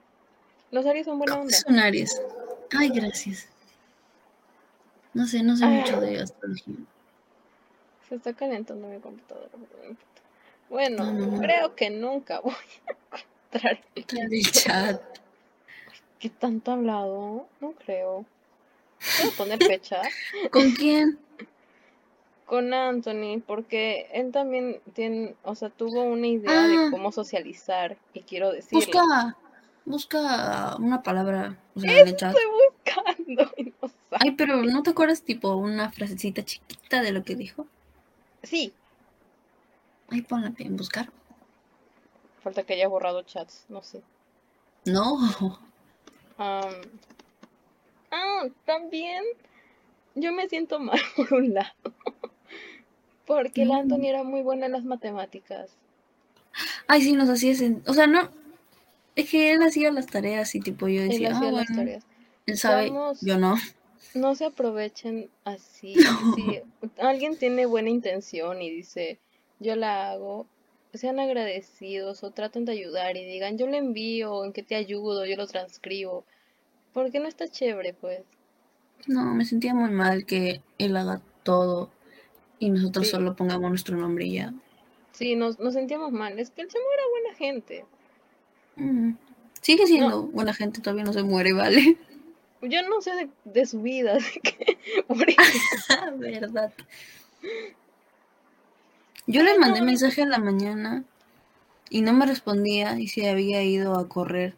Los 0.70 0.84
Aries 0.84 1.06
son 1.06 1.18
buena 1.18 1.36
onda. 1.36 1.50
Es 1.56 1.64
un 1.66 1.78
Aries. 1.78 2.20
Ay, 2.76 2.90
gracias. 2.90 3.48
No 5.14 5.26
sé, 5.26 5.42
no 5.42 5.56
sé 5.56 5.64
Ah. 5.64 5.68
mucho 5.68 6.00
de 6.00 6.20
astrología. 6.20 6.74
Se 8.08 8.14
está 8.16 8.32
calentando 8.34 8.88
mi 8.88 8.98
computadora. 9.00 9.48
Bueno, 10.68 11.04
No, 11.12 11.26
no, 11.26 11.40
creo 11.40 11.74
que 11.74 11.88
nunca 11.90 12.40
voy 12.40 12.52
a 12.52 13.16
encontrar 13.56 13.80
el 13.94 14.50
chat. 14.52 15.00
¿Qué 16.18 16.28
tanto 16.28 16.70
ha 16.70 16.74
hablado? 16.74 17.46
No 17.60 17.72
creo. 17.72 18.26
A 19.00 19.36
poner 19.36 19.58
fecha 19.62 20.02
¿Con 20.50 20.72
quién? 20.72 21.18
con 22.46 22.72
Anthony 22.72 23.42
porque 23.46 24.08
él 24.12 24.32
también 24.32 24.80
tiene, 24.94 25.34
o 25.44 25.54
sea, 25.54 25.68
tuvo 25.68 26.02
una 26.04 26.26
idea 26.26 26.64
Ah. 26.64 26.66
de 26.66 26.90
cómo 26.90 27.12
socializar 27.12 27.98
y 28.14 28.22
quiero 28.22 28.50
decirle. 28.52 28.86
Busca, 28.86 29.36
busca 29.84 30.76
una 30.76 31.02
palabra 31.02 31.58
o 31.74 31.80
sea, 31.80 31.92
en 32.00 32.08
el 32.08 32.16
chat. 32.16 32.34
Estoy 32.34 32.50
buscando 32.70 33.52
y 33.58 33.64
no 33.64 33.88
sabe. 34.10 34.20
Ay, 34.20 34.30
pero 34.32 34.62
¿no 34.62 34.82
te 34.82 34.90
acuerdas 34.90 35.22
tipo 35.22 35.54
una 35.56 35.90
frasecita 35.92 36.42
chiquita 36.42 37.02
de 37.02 37.12
lo 37.12 37.22
que 37.22 37.34
dijo? 37.36 37.66
Sí, 38.42 38.72
Ay, 40.10 40.22
ponla 40.22 40.54
en 40.56 40.76
buscar. 40.78 41.10
falta 42.42 42.62
que 42.62 42.72
haya 42.72 42.88
borrado 42.88 43.20
chats, 43.24 43.66
no 43.68 43.82
sé. 43.82 44.00
No. 44.86 45.18
Am, 46.38 46.72
ah, 48.10 48.48
también 48.64 49.24
yo 50.14 50.32
me 50.32 50.48
siento 50.48 50.78
mal 50.80 51.00
por 51.16 51.32
un 51.34 51.54
lado. 51.54 51.74
Porque 53.26 53.62
el 53.62 53.70
Mm. 53.70 53.72
Anthony 53.72 54.06
era 54.08 54.24
muy 54.24 54.42
bueno 54.42 54.66
en 54.66 54.72
las 54.72 54.82
matemáticas. 54.84 55.78
Ay, 56.86 57.02
sí, 57.02 57.12
nos 57.12 57.28
hacía 57.28 57.54
O 57.86 57.94
sea, 57.94 58.06
no. 58.06 58.30
Es 59.16 59.30
que 59.30 59.52
él 59.52 59.62
hacía 59.62 59.92
las 59.92 60.06
tareas 60.06 60.54
y 60.54 60.60
tipo 60.62 60.88
yo 60.88 61.02
Él 61.08 61.08
decía, 61.10 61.30
ah, 61.32 61.32
hacía 61.32 61.52
las 61.52 61.68
bueno, 61.68 61.74
tareas. 61.74 62.04
él 62.46 62.58
sabe, 62.58 62.98
yo 63.20 63.38
no. 63.38 63.56
No 64.14 64.34
se 64.34 64.44
aprovechen 64.46 65.30
así. 65.44 65.94
No. 66.02 66.34
Si 66.34 66.60
alguien 66.98 67.38
tiene 67.38 67.66
buena 67.66 67.90
intención 67.90 68.60
y 68.62 68.70
dice, 68.70 69.18
yo 69.60 69.76
la 69.76 70.10
hago, 70.10 70.46
sean 70.94 71.20
agradecidos 71.20 72.22
o 72.24 72.30
traten 72.32 72.64
de 72.64 72.72
ayudar 72.72 73.16
y 73.16 73.24
digan, 73.24 73.58
yo 73.58 73.66
le 73.66 73.78
envío, 73.78 74.44
en 74.44 74.52
que 74.52 74.62
te 74.62 74.74
ayudo, 74.76 75.24
yo 75.26 75.36
lo 75.36 75.46
transcribo. 75.46 76.24
Porque 76.98 77.20
no 77.20 77.28
está 77.28 77.48
chévere, 77.48 77.94
pues. 77.94 78.22
No, 79.06 79.34
me 79.34 79.44
sentía 79.44 79.74
muy 79.74 79.90
mal 79.90 80.26
que 80.26 80.62
él 80.78 80.96
haga 80.96 81.22
todo 81.42 81.90
y 82.58 82.70
nosotros 82.70 83.06
Sí. 83.06 83.12
solo 83.12 83.36
pongamos 83.36 83.70
nuestro 83.70 83.96
nombre 83.96 84.26
y 84.26 84.34
ya. 84.34 84.54
Sí, 85.12 85.36
nos, 85.36 85.58
nos 85.58 85.74
sentíamos 85.74 86.12
mal. 86.12 86.38
Es 86.38 86.50
que 86.50 86.62
el 86.62 86.68
chamo 86.68 86.84
era 86.94 87.02
buena 87.10 87.34
gente. 87.36 87.84
Mm. 88.76 89.12
Sigue 89.60 89.86
siendo 89.86 90.24
buena 90.28 90.54
gente, 90.54 90.80
todavía 90.80 91.04
no 91.04 91.12
se 91.12 91.22
muere, 91.22 91.52
¿vale? 91.52 91.98
Yo 92.62 92.82
no 92.88 93.00
sé 93.00 93.12
de, 93.14 93.30
de 93.44 93.66
su 93.66 93.82
vida, 93.82 94.16
así 94.16 94.40
que 94.40 94.78
por 95.06 95.28
eso. 95.30 96.16
Verdad. 96.16 96.72
Yo 99.26 99.42
le 99.42 99.58
mandé 99.58 99.80
no. 99.80 99.86
mensaje 99.86 100.22
a 100.22 100.26
la 100.26 100.38
mañana 100.38 101.04
y 101.90 102.02
no 102.02 102.12
me 102.12 102.26
respondía 102.26 102.98
y 102.98 103.08
se 103.08 103.28
había 103.28 103.62
ido 103.62 103.98
a 103.98 104.08
correr. 104.08 104.56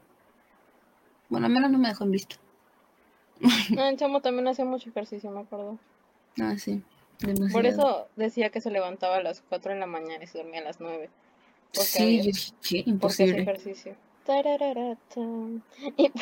Bueno, 1.31 1.47
al 1.47 1.53
menos 1.53 1.71
no 1.71 1.79
me 1.79 1.89
dejó 1.89 2.05
en 2.05 2.11
visto. 2.11 2.37
Ah, 3.79 3.89
el 3.89 3.97
chamo 3.97 4.21
también 4.21 4.47
hacía 4.49 4.65
mucho 4.67 4.91
ejercicio, 4.91 5.31
me 5.31 5.41
acuerdo. 5.41 5.79
Ah, 6.41 6.57
sí. 6.59 6.83
Demasiado. 7.19 7.53
Por 7.53 7.67
eso 7.67 8.09
decía 8.17 8.51
que 8.51 8.61
se 8.61 8.71
levantaba 8.71 9.17
a 9.17 9.23
las 9.23 9.43
4 9.49 9.73
de 9.75 9.79
la 9.81 9.87
mañana 9.87 10.23
y 10.23 10.27
se 10.27 10.39
dormía 10.39 10.61
a 10.61 10.65
las 10.65 10.81
9. 10.81 11.11
Porque 11.75 11.87
Sí, 11.89 12.19
había- 12.21 12.31
hacía 12.33 12.83
Imposible. 12.87 13.43
ejercicio. 13.43 13.95
Y 15.97 16.11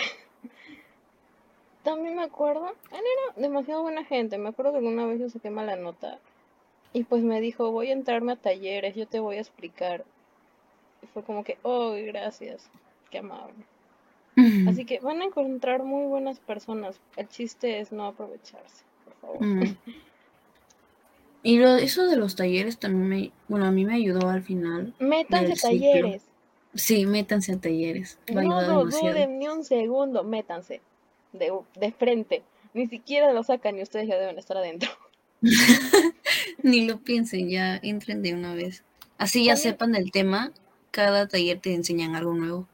también 1.84 2.16
me 2.16 2.22
acuerdo, 2.24 2.68
él 2.90 3.00
era 3.00 3.40
demasiado 3.40 3.82
buena 3.82 4.04
gente. 4.04 4.38
Me 4.38 4.48
acuerdo 4.48 4.72
que 4.72 4.78
alguna 4.78 5.06
vez 5.06 5.20
yo 5.20 5.28
saqué 5.28 5.50
mala 5.50 5.76
nota 5.76 6.18
y 6.92 7.04
pues 7.04 7.22
me 7.22 7.40
dijo, 7.40 7.70
voy 7.70 7.88
a 7.90 7.92
entrarme 7.92 8.32
a 8.32 8.36
talleres, 8.36 8.94
yo 8.96 9.06
te 9.06 9.20
voy 9.20 9.36
a 9.36 9.40
explicar. 9.40 10.04
Y 11.02 11.06
fue 11.08 11.22
como 11.22 11.44
que, 11.44 11.58
oh, 11.62 11.92
gracias, 11.92 12.68
qué 13.10 13.18
amable. 13.18 13.54
Así 14.68 14.84
que 14.84 15.00
van 15.00 15.20
a 15.20 15.24
encontrar 15.24 15.82
muy 15.82 16.06
buenas 16.06 16.38
personas. 16.38 17.00
El 17.16 17.28
chiste 17.28 17.80
es 17.80 17.92
no 17.92 18.06
aprovecharse, 18.06 18.84
por 19.04 19.14
favor. 19.14 19.44
Mm. 19.44 19.76
Y 21.40 21.58
lo, 21.58 21.76
eso 21.76 22.06
de 22.06 22.16
los 22.16 22.34
talleres 22.34 22.78
también 22.78 23.08
me, 23.08 23.32
bueno, 23.46 23.66
a 23.66 23.70
mí 23.70 23.84
me 23.84 23.94
ayudó 23.94 24.28
al 24.28 24.42
final. 24.42 24.92
Métanse 24.98 25.54
ciclo. 25.54 25.70
talleres. 25.70 26.22
Sí, 26.74 27.06
métanse 27.06 27.52
a 27.52 27.60
talleres. 27.60 28.18
Va 28.36 28.42
No 28.42 28.60
lo 28.60 28.84
duden 28.86 29.38
ni 29.38 29.48
un 29.48 29.64
segundo, 29.64 30.24
métanse. 30.24 30.80
De, 31.32 31.52
de 31.76 31.92
frente. 31.92 32.42
Ni 32.74 32.86
siquiera 32.86 33.32
lo 33.32 33.42
sacan 33.44 33.78
y 33.78 33.82
ustedes 33.82 34.08
ya 34.08 34.18
deben 34.18 34.38
estar 34.38 34.56
adentro. 34.56 34.90
Ni 36.62 36.86
lo 36.86 36.98
piensen, 36.98 37.48
ya 37.48 37.76
entren 37.76 38.22
de 38.22 38.34
una 38.34 38.54
vez. 38.54 38.82
Así 39.16 39.44
ya 39.44 39.56
sepan 39.56 39.94
el 39.94 40.10
tema, 40.10 40.52
cada 40.90 41.28
taller 41.28 41.60
te 41.60 41.74
enseñan 41.74 42.14
algo 42.14 42.34
nuevo. 42.34 42.68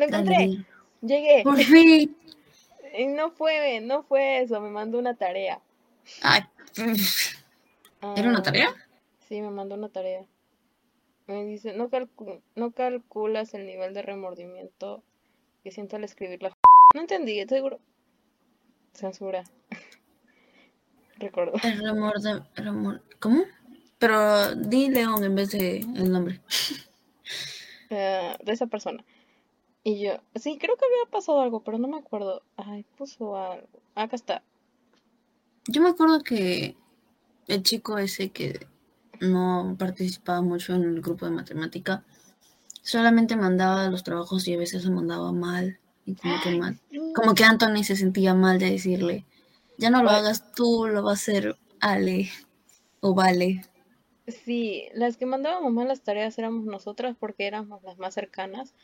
Lo 0.00 0.06
encontré, 0.06 0.64
llegué. 1.02 1.42
Por 1.44 1.58
fin. 1.58 2.16
Y 2.92 3.06
no 3.06 3.30
fue, 3.30 3.80
no 3.80 4.02
fue 4.02 4.40
eso, 4.42 4.60
me 4.60 4.68
mandó 4.68 4.98
una 4.98 5.14
tarea. 5.14 5.60
Ay, 6.22 6.40
¿Era 8.16 8.28
una 8.30 8.38
Ah, 8.40 8.42
tarea? 8.42 8.74
Sí, 9.28 9.40
me 9.40 9.50
mandó 9.50 9.76
una 9.76 9.90
tarea. 9.90 10.26
Me 11.28 11.44
dice, 11.44 11.72
no, 11.74 11.88
calcu- 11.88 12.42
no 12.56 12.72
calculas 12.72 13.54
el 13.54 13.64
nivel 13.64 13.94
de 13.94 14.02
remordimiento 14.02 15.04
que 15.62 15.70
siento 15.70 15.94
al 15.94 16.02
escribir 16.02 16.42
la... 16.42 16.52
No 16.92 17.00
entendí, 17.02 17.40
seguro. 17.48 17.78
Censura. 18.92 19.44
Recuerdo. 21.18 21.52
El 21.62 21.78
remor 21.80 22.20
de, 22.20 22.40
remor- 22.56 23.02
¿Cómo? 23.20 23.44
Pero 23.98 24.54
di 24.56 24.88
León 24.88 25.22
en 25.22 25.34
vez 25.36 25.50
de 25.52 25.76
el 25.78 26.10
nombre. 26.10 26.40
eh, 27.90 28.34
de 28.42 28.52
esa 28.52 28.66
persona. 28.66 29.04
Y 29.82 30.02
yo, 30.02 30.20
sí, 30.34 30.58
creo 30.58 30.76
que 30.76 30.84
había 30.84 31.10
pasado 31.10 31.40
algo, 31.40 31.62
pero 31.62 31.78
no 31.78 31.88
me 31.88 31.98
acuerdo. 31.98 32.42
Ay, 32.56 32.84
puso 32.96 33.36
algo. 33.36 33.66
Acá 33.94 34.16
está. 34.16 34.42
Yo 35.66 35.80
me 35.82 35.90
acuerdo 35.90 36.22
que 36.22 36.76
el 37.46 37.62
chico 37.62 37.98
ese 37.98 38.30
que 38.30 38.66
no 39.20 39.76
participaba 39.78 40.40
mucho 40.40 40.74
en 40.74 40.84
el 40.84 41.00
grupo 41.00 41.26
de 41.26 41.32
matemática, 41.32 42.04
solamente 42.82 43.36
mandaba 43.36 43.88
los 43.88 44.02
trabajos 44.02 44.46
y 44.48 44.54
a 44.54 44.58
veces 44.58 44.82
se 44.82 44.90
mandaba 44.90 45.32
mal. 45.32 45.78
Y 46.04 46.14
como 46.14 46.34
que 46.42 46.56
mal. 46.56 46.80
Como 47.14 47.34
que 47.34 47.44
Anthony 47.44 47.82
se 47.82 47.96
sentía 47.96 48.34
mal 48.34 48.58
de 48.58 48.70
decirle, 48.70 49.26
ya 49.78 49.90
no 49.90 50.02
lo 50.02 50.10
hagas 50.10 50.52
tú, 50.52 50.86
lo 50.86 51.02
va 51.02 51.10
a 51.10 51.14
hacer 51.14 51.56
Ale 51.80 52.30
o 53.00 53.14
Vale. 53.14 53.62
Sí, 54.28 54.84
las 54.94 55.16
que 55.16 55.26
mandábamos 55.26 55.72
más 55.72 55.88
las 55.88 56.02
tareas 56.02 56.38
éramos 56.38 56.64
nosotras 56.64 57.16
porque 57.18 57.46
éramos 57.46 57.82
las 57.82 57.98
más 57.98 58.14
cercanas. 58.14 58.74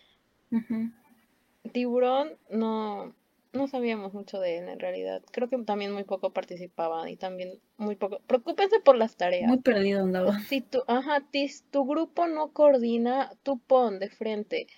Tiburón 1.73 2.31
no, 2.51 3.15
no 3.53 3.69
sabíamos 3.69 4.15
mucho 4.15 4.39
de 4.41 4.59
él 4.59 4.69
en 4.69 4.79
realidad. 4.79 5.23
Creo 5.33 5.49
que 5.49 5.59
también 5.59 5.93
muy 5.93 6.05
poco 6.05 6.31
participaba 6.31 7.11
y 7.11 7.17
también 7.17 7.61
muy 7.77 7.97
poco. 7.97 8.21
Preocúpense 8.27 8.81
por 8.81 8.97
las 8.97 9.17
tareas. 9.17 9.49
Muy 9.49 9.59
perdido 9.59 10.03
andaba. 10.03 10.39
Si 10.41 10.61
tu, 10.61 10.83
ajá, 10.87 11.23
ti- 11.31 11.51
tu 11.71 11.85
grupo 11.87 12.27
no 12.27 12.53
coordina, 12.53 13.33
tú 13.43 13.59
pon 13.59 13.99
de 13.99 14.09
frente. 14.11 14.69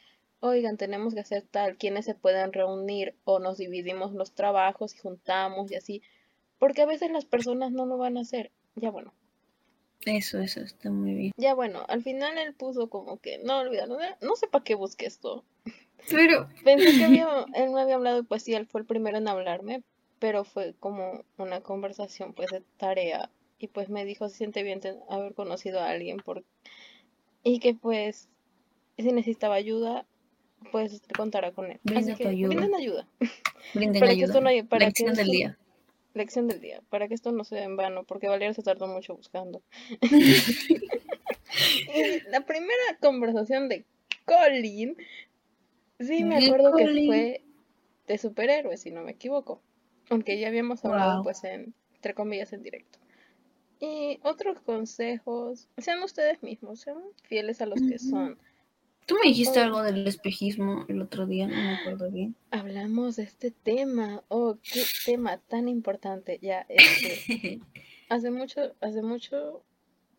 Oigan, 0.40 0.76
tenemos 0.76 1.14
que 1.14 1.20
hacer 1.20 1.42
tal, 1.50 1.76
quienes 1.76 2.04
se 2.04 2.14
pueden 2.14 2.52
reunir 2.52 3.14
o 3.24 3.40
nos 3.40 3.58
dividimos 3.58 4.12
los 4.14 4.32
trabajos 4.32 4.94
y 4.94 4.98
juntamos 4.98 5.70
y 5.72 5.74
así. 5.74 6.02
Porque 6.58 6.82
a 6.82 6.86
veces 6.86 7.10
las 7.10 7.24
personas 7.24 7.72
no 7.72 7.86
lo 7.86 7.98
van 7.98 8.16
a 8.16 8.20
hacer. 8.22 8.52
Ya 8.76 8.90
bueno, 8.90 9.12
Eso, 10.06 10.38
eso 10.38 10.60
está 10.60 10.90
muy 10.90 11.12
bien. 11.14 11.32
ya 11.36 11.54
bueno, 11.54 11.84
al 11.88 12.02
final 12.04 12.38
él 12.38 12.54
puso 12.54 12.88
como 12.88 13.18
que, 13.18 13.38
no, 13.38 13.58
olvídalo, 13.58 13.98
no, 13.98 14.04
no 14.20 14.36
sé 14.36 14.46
para 14.46 14.62
qué 14.62 14.76
busqué 14.76 15.06
esto. 15.06 15.44
Pero, 16.10 16.48
Pensé 16.64 16.96
que 16.98 17.04
había, 17.04 17.26
él 17.54 17.70
me 17.70 17.80
había 17.80 17.96
hablado 17.96 18.16
de 18.16 18.22
poesía, 18.24 18.58
él 18.58 18.66
fue 18.66 18.80
el 18.82 18.86
primero 18.86 19.18
en 19.18 19.28
hablarme, 19.28 19.82
pero 20.18 20.44
fue 20.44 20.74
como 20.80 21.24
una 21.36 21.60
conversación 21.60 22.32
pues 22.32 22.50
de 22.50 22.62
tarea 22.76 23.30
y 23.58 23.68
pues 23.68 23.88
me 23.88 24.04
dijo 24.04 24.28
se 24.28 24.36
siente 24.36 24.62
bien 24.62 24.80
haber 25.08 25.34
conocido 25.34 25.80
a 25.80 25.88
alguien 25.90 26.18
por... 26.18 26.44
y 27.42 27.58
que 27.60 27.74
pues 27.74 28.28
si 28.96 29.12
necesitaba 29.12 29.54
ayuda 29.56 30.06
pues 30.72 31.02
contará 31.16 31.52
con 31.52 31.70
él. 31.70 31.78
Brinda 31.84 32.12
Así 32.14 32.22
que 32.22 32.28
ayuda. 32.28 32.48
brinden 32.48 32.74
ayuda. 32.74 33.06
brinden 33.74 34.00
Para 34.00 34.12
que 34.14 34.22
esto 34.22 34.38
ayuda. 34.38 34.40
no 34.40 34.48
haya- 34.48 34.64
para 34.64 34.80
que 34.80 34.86
Lección 34.86 35.08
del 35.14 35.18
esto- 35.26 35.32
día. 35.32 35.58
Lección 36.14 36.48
del 36.48 36.60
día, 36.60 36.80
para 36.88 37.06
que 37.06 37.14
esto 37.14 37.30
no 37.32 37.44
sea 37.44 37.62
en 37.62 37.76
vano, 37.76 38.02
porque 38.02 38.26
Valeria 38.28 38.52
se 38.54 38.62
tardó 38.62 38.86
mucho 38.88 39.14
buscando. 39.14 39.62
Y 41.94 42.20
la 42.30 42.40
primera 42.42 42.98
conversación 43.00 43.68
de 43.68 43.84
Colin, 44.24 44.96
sí 46.00 46.24
me 46.24 46.44
acuerdo 46.44 46.74
que 46.76 46.86
fue 47.06 47.44
de 48.06 48.18
superhéroes, 48.18 48.80
si 48.80 48.90
no 48.90 49.02
me 49.02 49.12
equivoco. 49.12 49.60
Aunque 50.10 50.38
ya 50.38 50.48
habíamos 50.48 50.84
hablado, 50.84 51.16
Wow. 51.16 51.24
pues, 51.24 51.44
en, 51.44 51.74
entre 51.94 52.14
comillas, 52.14 52.52
en 52.52 52.62
directo. 52.62 52.98
Y 53.80 54.18
otros 54.24 54.60
consejos, 54.60 55.68
sean 55.76 56.02
ustedes 56.02 56.42
mismos, 56.42 56.80
sean 56.80 56.98
fieles 57.24 57.60
a 57.60 57.66
los 57.66 57.80
que 57.80 57.98
son. 57.98 58.38
Tú 59.06 59.14
me 59.22 59.28
dijiste 59.28 59.60
Oh. 59.60 59.62
algo 59.62 59.82
del 59.82 60.06
espejismo 60.06 60.84
el 60.88 61.00
otro 61.02 61.26
día, 61.26 61.46
no 61.46 61.54
me 61.54 61.74
acuerdo 61.76 62.10
bien. 62.10 62.34
Hablamos 62.50 63.16
de 63.16 63.22
este 63.22 63.50
tema. 63.50 64.22
Oh, 64.28 64.56
qué 64.62 64.82
tema 65.06 65.38
tan 65.48 65.68
importante. 65.68 66.38
Ya, 66.42 66.66
este, 66.68 67.60
hace 68.08 68.30
mucho, 68.30 68.74
hace 68.80 69.02
mucho, 69.02 69.62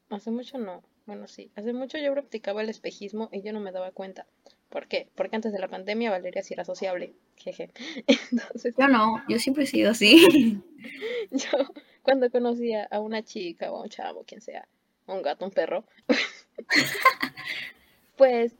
hace 0.09 0.31
mucho 0.31 0.57
no. 0.57 0.81
Bueno, 1.05 1.27
sí, 1.27 1.51
hace 1.55 1.73
mucho 1.73 1.97
yo 1.97 2.13
practicaba 2.13 2.61
el 2.61 2.69
espejismo 2.69 3.29
y 3.31 3.41
yo 3.41 3.51
no 3.53 3.59
me 3.59 3.71
daba 3.71 3.91
cuenta. 3.91 4.25
¿Por 4.69 4.87
qué? 4.87 5.07
Porque 5.15 5.35
antes 5.35 5.51
de 5.51 5.59
la 5.59 5.67
pandemia 5.67 6.11
Valeria 6.11 6.43
sí 6.43 6.53
era 6.53 6.63
sociable. 6.63 7.13
Jeje. 7.37 7.71
Entonces, 8.31 8.75
Yo 8.77 8.87
no, 8.87 9.23
yo 9.27 9.39
siempre 9.39 9.63
he 9.63 9.67
sido 9.67 9.91
así. 9.91 10.61
yo 11.31 11.57
cuando 12.03 12.29
conocía 12.29 12.87
a 12.91 12.99
una 12.99 13.23
chica 13.23 13.71
o 13.71 13.77
a 13.77 13.83
un 13.83 13.89
chavo, 13.89 14.23
quien 14.25 14.41
sea, 14.41 14.67
un 15.07 15.21
gato, 15.21 15.45
un 15.45 15.51
perro, 15.51 15.83
pues 18.17 18.53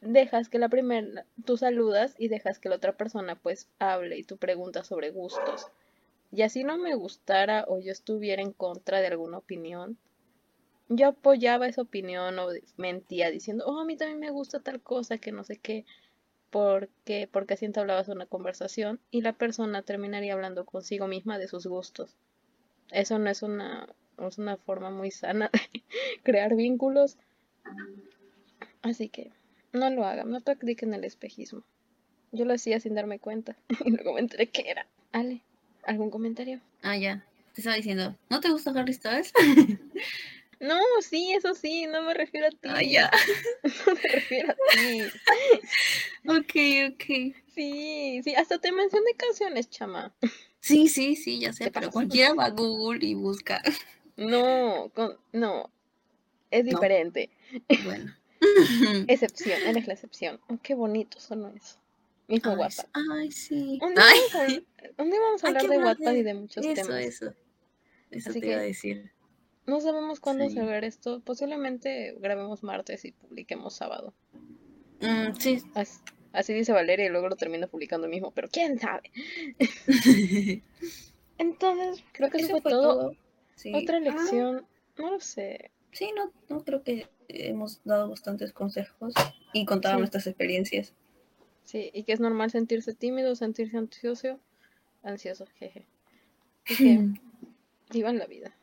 dejas 0.00 0.48
que 0.48 0.58
la 0.58 0.68
primera, 0.68 1.26
tú 1.44 1.56
saludas 1.56 2.14
y 2.18 2.28
dejas 2.28 2.58
que 2.58 2.68
la 2.68 2.76
otra 2.76 2.96
persona 2.96 3.36
pues 3.36 3.68
hable 3.78 4.18
y 4.18 4.24
tú 4.24 4.38
preguntas 4.38 4.86
sobre 4.86 5.10
gustos. 5.10 5.66
Y 6.32 6.42
así 6.42 6.64
no 6.64 6.78
me 6.78 6.94
gustara 6.94 7.64
o 7.68 7.80
yo 7.80 7.92
estuviera 7.92 8.40
en 8.40 8.52
contra 8.52 9.00
de 9.00 9.08
alguna 9.08 9.38
opinión, 9.38 9.98
yo 10.90 11.06
apoyaba 11.06 11.68
esa 11.68 11.82
opinión 11.82 12.38
o 12.40 12.48
mentía 12.76 13.30
diciendo, 13.30 13.64
oh, 13.66 13.78
a 13.78 13.84
mí 13.84 13.96
también 13.96 14.18
me 14.18 14.30
gusta 14.30 14.58
tal 14.58 14.80
cosa 14.82 15.18
que 15.18 15.30
no 15.30 15.44
sé 15.44 15.56
qué, 15.56 15.86
porque, 16.50 17.28
porque 17.30 17.54
así 17.54 17.64
entablabas 17.64 18.08
una 18.08 18.26
conversación 18.26 18.98
y 19.12 19.22
la 19.22 19.32
persona 19.32 19.82
terminaría 19.82 20.34
hablando 20.34 20.66
consigo 20.66 21.06
misma 21.06 21.38
de 21.38 21.46
sus 21.46 21.66
gustos. 21.66 22.16
Eso 22.90 23.20
no 23.20 23.30
es 23.30 23.42
una, 23.42 23.88
es 24.18 24.38
una 24.38 24.56
forma 24.56 24.90
muy 24.90 25.12
sana 25.12 25.48
de 25.52 25.60
crear 26.24 26.56
vínculos. 26.56 27.16
Así 28.82 29.08
que 29.08 29.30
no 29.72 29.88
lo 29.90 30.04
hagan, 30.04 30.28
no 30.28 30.40
practiquen 30.40 30.92
el 30.92 31.04
espejismo. 31.04 31.62
Yo 32.32 32.44
lo 32.44 32.54
hacía 32.54 32.80
sin 32.80 32.96
darme 32.96 33.20
cuenta 33.20 33.56
y 33.84 33.90
luego 33.92 34.14
me 34.14 34.20
enteré 34.20 34.48
que 34.48 34.68
era. 34.68 34.86
Ale, 35.12 35.42
¿algún 35.84 36.10
comentario? 36.10 36.60
Ah, 36.82 36.96
ya. 36.96 37.24
Te 37.54 37.60
estaba 37.60 37.76
diciendo, 37.76 38.16
¿no 38.28 38.40
te 38.40 38.50
gusta 38.50 38.72
Harry 38.72 38.92
Styles? 38.92 39.32
No, 40.60 40.78
sí, 41.00 41.32
eso 41.32 41.54
sí, 41.54 41.86
no 41.86 42.02
me 42.02 42.12
refiero 42.14 42.46
a 42.48 42.50
ti. 42.50 42.58
Ah, 42.64 42.82
ya. 42.82 43.10
No 43.86 43.94
me 43.94 44.02
refiero 44.02 44.52
a 44.52 44.56
ti. 44.76 45.10
Ok, 46.26 46.92
ok. 46.92 47.34
Sí, 47.54 48.20
sí, 48.22 48.34
hasta 48.36 48.58
te 48.58 48.70
mencioné 48.72 49.14
canciones, 49.16 49.70
chama. 49.70 50.14
Sí, 50.60 50.88
sí, 50.88 51.16
sí, 51.16 51.40
ya 51.40 51.52
sé, 51.54 51.70
pero 51.70 51.90
cualquiera 51.90 52.34
va 52.34 52.44
a 52.46 52.50
Google 52.50 53.04
y 53.04 53.14
busca. 53.14 53.62
No, 54.16 54.90
con, 54.94 55.16
no, 55.32 55.70
es 56.50 56.64
No. 56.64 56.70
diferente. 56.72 57.30
Bueno. 57.82 58.14
Excepción, 59.08 59.62
eres 59.66 59.86
la 59.86 59.94
excepción. 59.94 60.40
Oh, 60.48 60.58
qué 60.62 60.74
bonito 60.74 61.18
sonó 61.18 61.48
eso. 61.56 61.76
Mismo 62.28 62.52
Ay, 62.52 62.58
WhatsApp. 62.58 62.88
Ay, 62.92 63.32
sí. 63.32 63.78
Un 63.82 63.94
día, 63.94 64.04
Ay, 64.04 64.20
vamos 64.30 64.34
a, 64.34 64.46
habl- 64.46 64.66
un 64.98 65.10
día 65.10 65.20
vamos 65.20 65.42
a 65.42 65.46
hay 65.46 65.54
hablar 65.54 65.70
de 65.70 65.78
WhatsApp 65.78 66.14
y 66.16 66.22
de 66.22 66.34
muchos 66.34 66.66
eso, 66.66 66.74
temas. 66.74 67.00
eso. 67.02 67.34
Eso 68.10 68.30
Así 68.30 68.40
te 68.40 68.46
iba 68.48 68.56
a 68.56 68.60
decir. 68.60 69.10
No 69.70 69.80
sabemos 69.80 70.18
cuándo 70.18 70.44
Sí. 70.48 70.54
se 70.54 70.60
va 70.60 70.66
a 70.66 70.70
ver 70.72 70.84
esto. 70.84 71.20
Posiblemente 71.20 72.16
grabemos 72.18 72.62
martes 72.64 73.04
y 73.04 73.12
publiquemos 73.12 73.74
sábado. 73.74 74.12
Mm, 75.00 75.34
sí. 75.38 75.62
As- 75.74 76.02
Así, 76.32 76.52
dice 76.54 76.72
Valeria 76.72 77.06
y 77.06 77.08
luego 77.08 77.28
lo 77.28 77.34
termino 77.36 77.66
publicando 77.68 78.06
mismo, 78.08 78.30
pero 78.32 78.48
quién 78.48 78.78
sabe. 78.78 79.10
Entonces, 81.38 82.04
creo 82.12 82.30
que 82.30 82.38
eso, 82.38 82.60
fue, 82.60 82.70
todo. 82.70 83.16
Sí. 83.56 83.72
Otra 83.74 83.96
Ah, 83.96 84.00
lección, 84.00 84.66
no 84.98 85.10
lo 85.12 85.20
sé. 85.20 85.70
sí, 85.92 86.10
no, 86.14 86.30
no 86.48 86.64
creo 86.64 86.82
que 86.84 87.08
hemos 87.28 87.80
dado 87.84 88.08
bastantes 88.08 88.52
consejos 88.52 89.12
y 89.52 89.64
contado 89.64 89.94
Sí. 89.96 89.98
nuestras 90.00 90.26
experiencias. 90.28 90.94
Sí, 91.64 91.90
y 91.92 92.04
que 92.04 92.12
es 92.12 92.20
normal 92.20 92.50
sentirse 92.50 92.94
tímido, 92.94 93.34
sentirse 93.36 93.76
ansioso, 93.76 94.38
ansioso, 95.02 95.46
jeje. 95.58 95.86
Y 96.68 96.76
que 96.76 97.00
vivan 97.92 98.18
la 98.18 98.26
vida. 98.26 98.54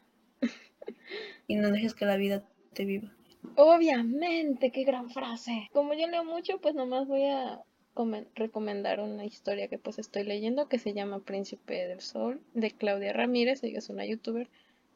Y 1.47 1.55
no 1.55 1.71
dejes 1.71 1.93
que 1.93 2.05
la 2.05 2.17
vida 2.17 2.43
te 2.73 2.85
viva. 2.85 3.11
Obviamente, 3.55 4.71
qué 4.71 4.83
gran 4.83 5.09
frase. 5.09 5.69
Como 5.71 5.93
yo 5.93 6.07
leo 6.07 6.23
mucho, 6.23 6.59
pues 6.59 6.75
nomás 6.75 7.07
voy 7.07 7.23
a 7.25 7.61
comen- 7.95 8.27
recomendar 8.35 8.99
una 8.99 9.25
historia 9.25 9.67
que 9.67 9.77
pues 9.77 9.99
estoy 9.99 10.23
leyendo 10.23 10.67
que 10.67 10.79
se 10.79 10.93
llama 10.93 11.19
Príncipe 11.19 11.87
del 11.87 12.01
Sol 12.01 12.41
de 12.53 12.71
Claudia 12.71 13.13
Ramírez, 13.13 13.63
ella 13.63 13.79
es 13.79 13.89
una 13.89 14.05
youtuber. 14.05 14.47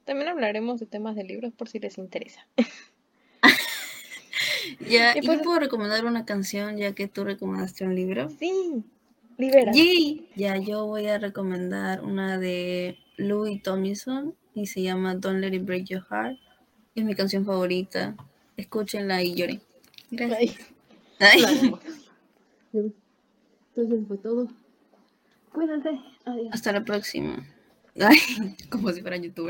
También 0.05 0.27
hablaremos 0.29 0.79
de 0.79 0.85
temas 0.87 1.15
de 1.15 1.23
libros 1.23 1.53
por 1.53 1.69
si 1.69 1.79
les 1.79 1.97
interesa. 1.97 2.45
Ya, 4.87 5.13
Y 5.15 5.19
¿y 5.19 5.21
pues- 5.25 5.39
yo 5.39 5.43
puedo 5.43 5.59
recomendar 5.59 6.05
una 6.05 6.25
canción 6.25 6.77
ya 6.77 6.93
que 6.93 7.07
tú 7.07 7.23
recomendaste 7.23 7.83
un 7.83 7.95
libro? 7.95 8.29
Sí, 8.39 8.83
libera. 9.37 9.71
Yay. 9.73 10.29
Ya, 10.35 10.57
yo 10.57 10.85
voy 10.85 11.07
a 11.07 11.17
recomendar 11.17 12.03
una 12.03 12.37
de 12.37 12.97
Louis 13.17 13.61
Tomlinson 13.63 14.35
y 14.53 14.65
se 14.67 14.81
llama 14.81 15.15
Don't 15.15 15.39
Let 15.39 15.53
It 15.55 15.65
Break 15.65 15.85
Your 15.85 16.05
Heart. 16.09 16.37
Es 16.95 17.03
mi 17.03 17.15
canción 17.15 17.45
favorita. 17.45 18.15
Escúchenla 18.57 19.23
y 19.23 19.35
lloren. 19.35 19.61
Gracias. 20.11 20.55
Ay. 21.19 21.73
Entonces 22.73 24.07
fue 24.07 24.17
todo. 24.17 24.47
Cuídense. 25.53 25.89
Adiós. 26.25 26.49
Hasta 26.51 26.71
la 26.71 26.83
próxima. 26.83 27.45
Ay, 27.99 28.17
como 28.69 28.91
si 28.91 29.01
fuera 29.01 29.17
youtuber. 29.17 29.35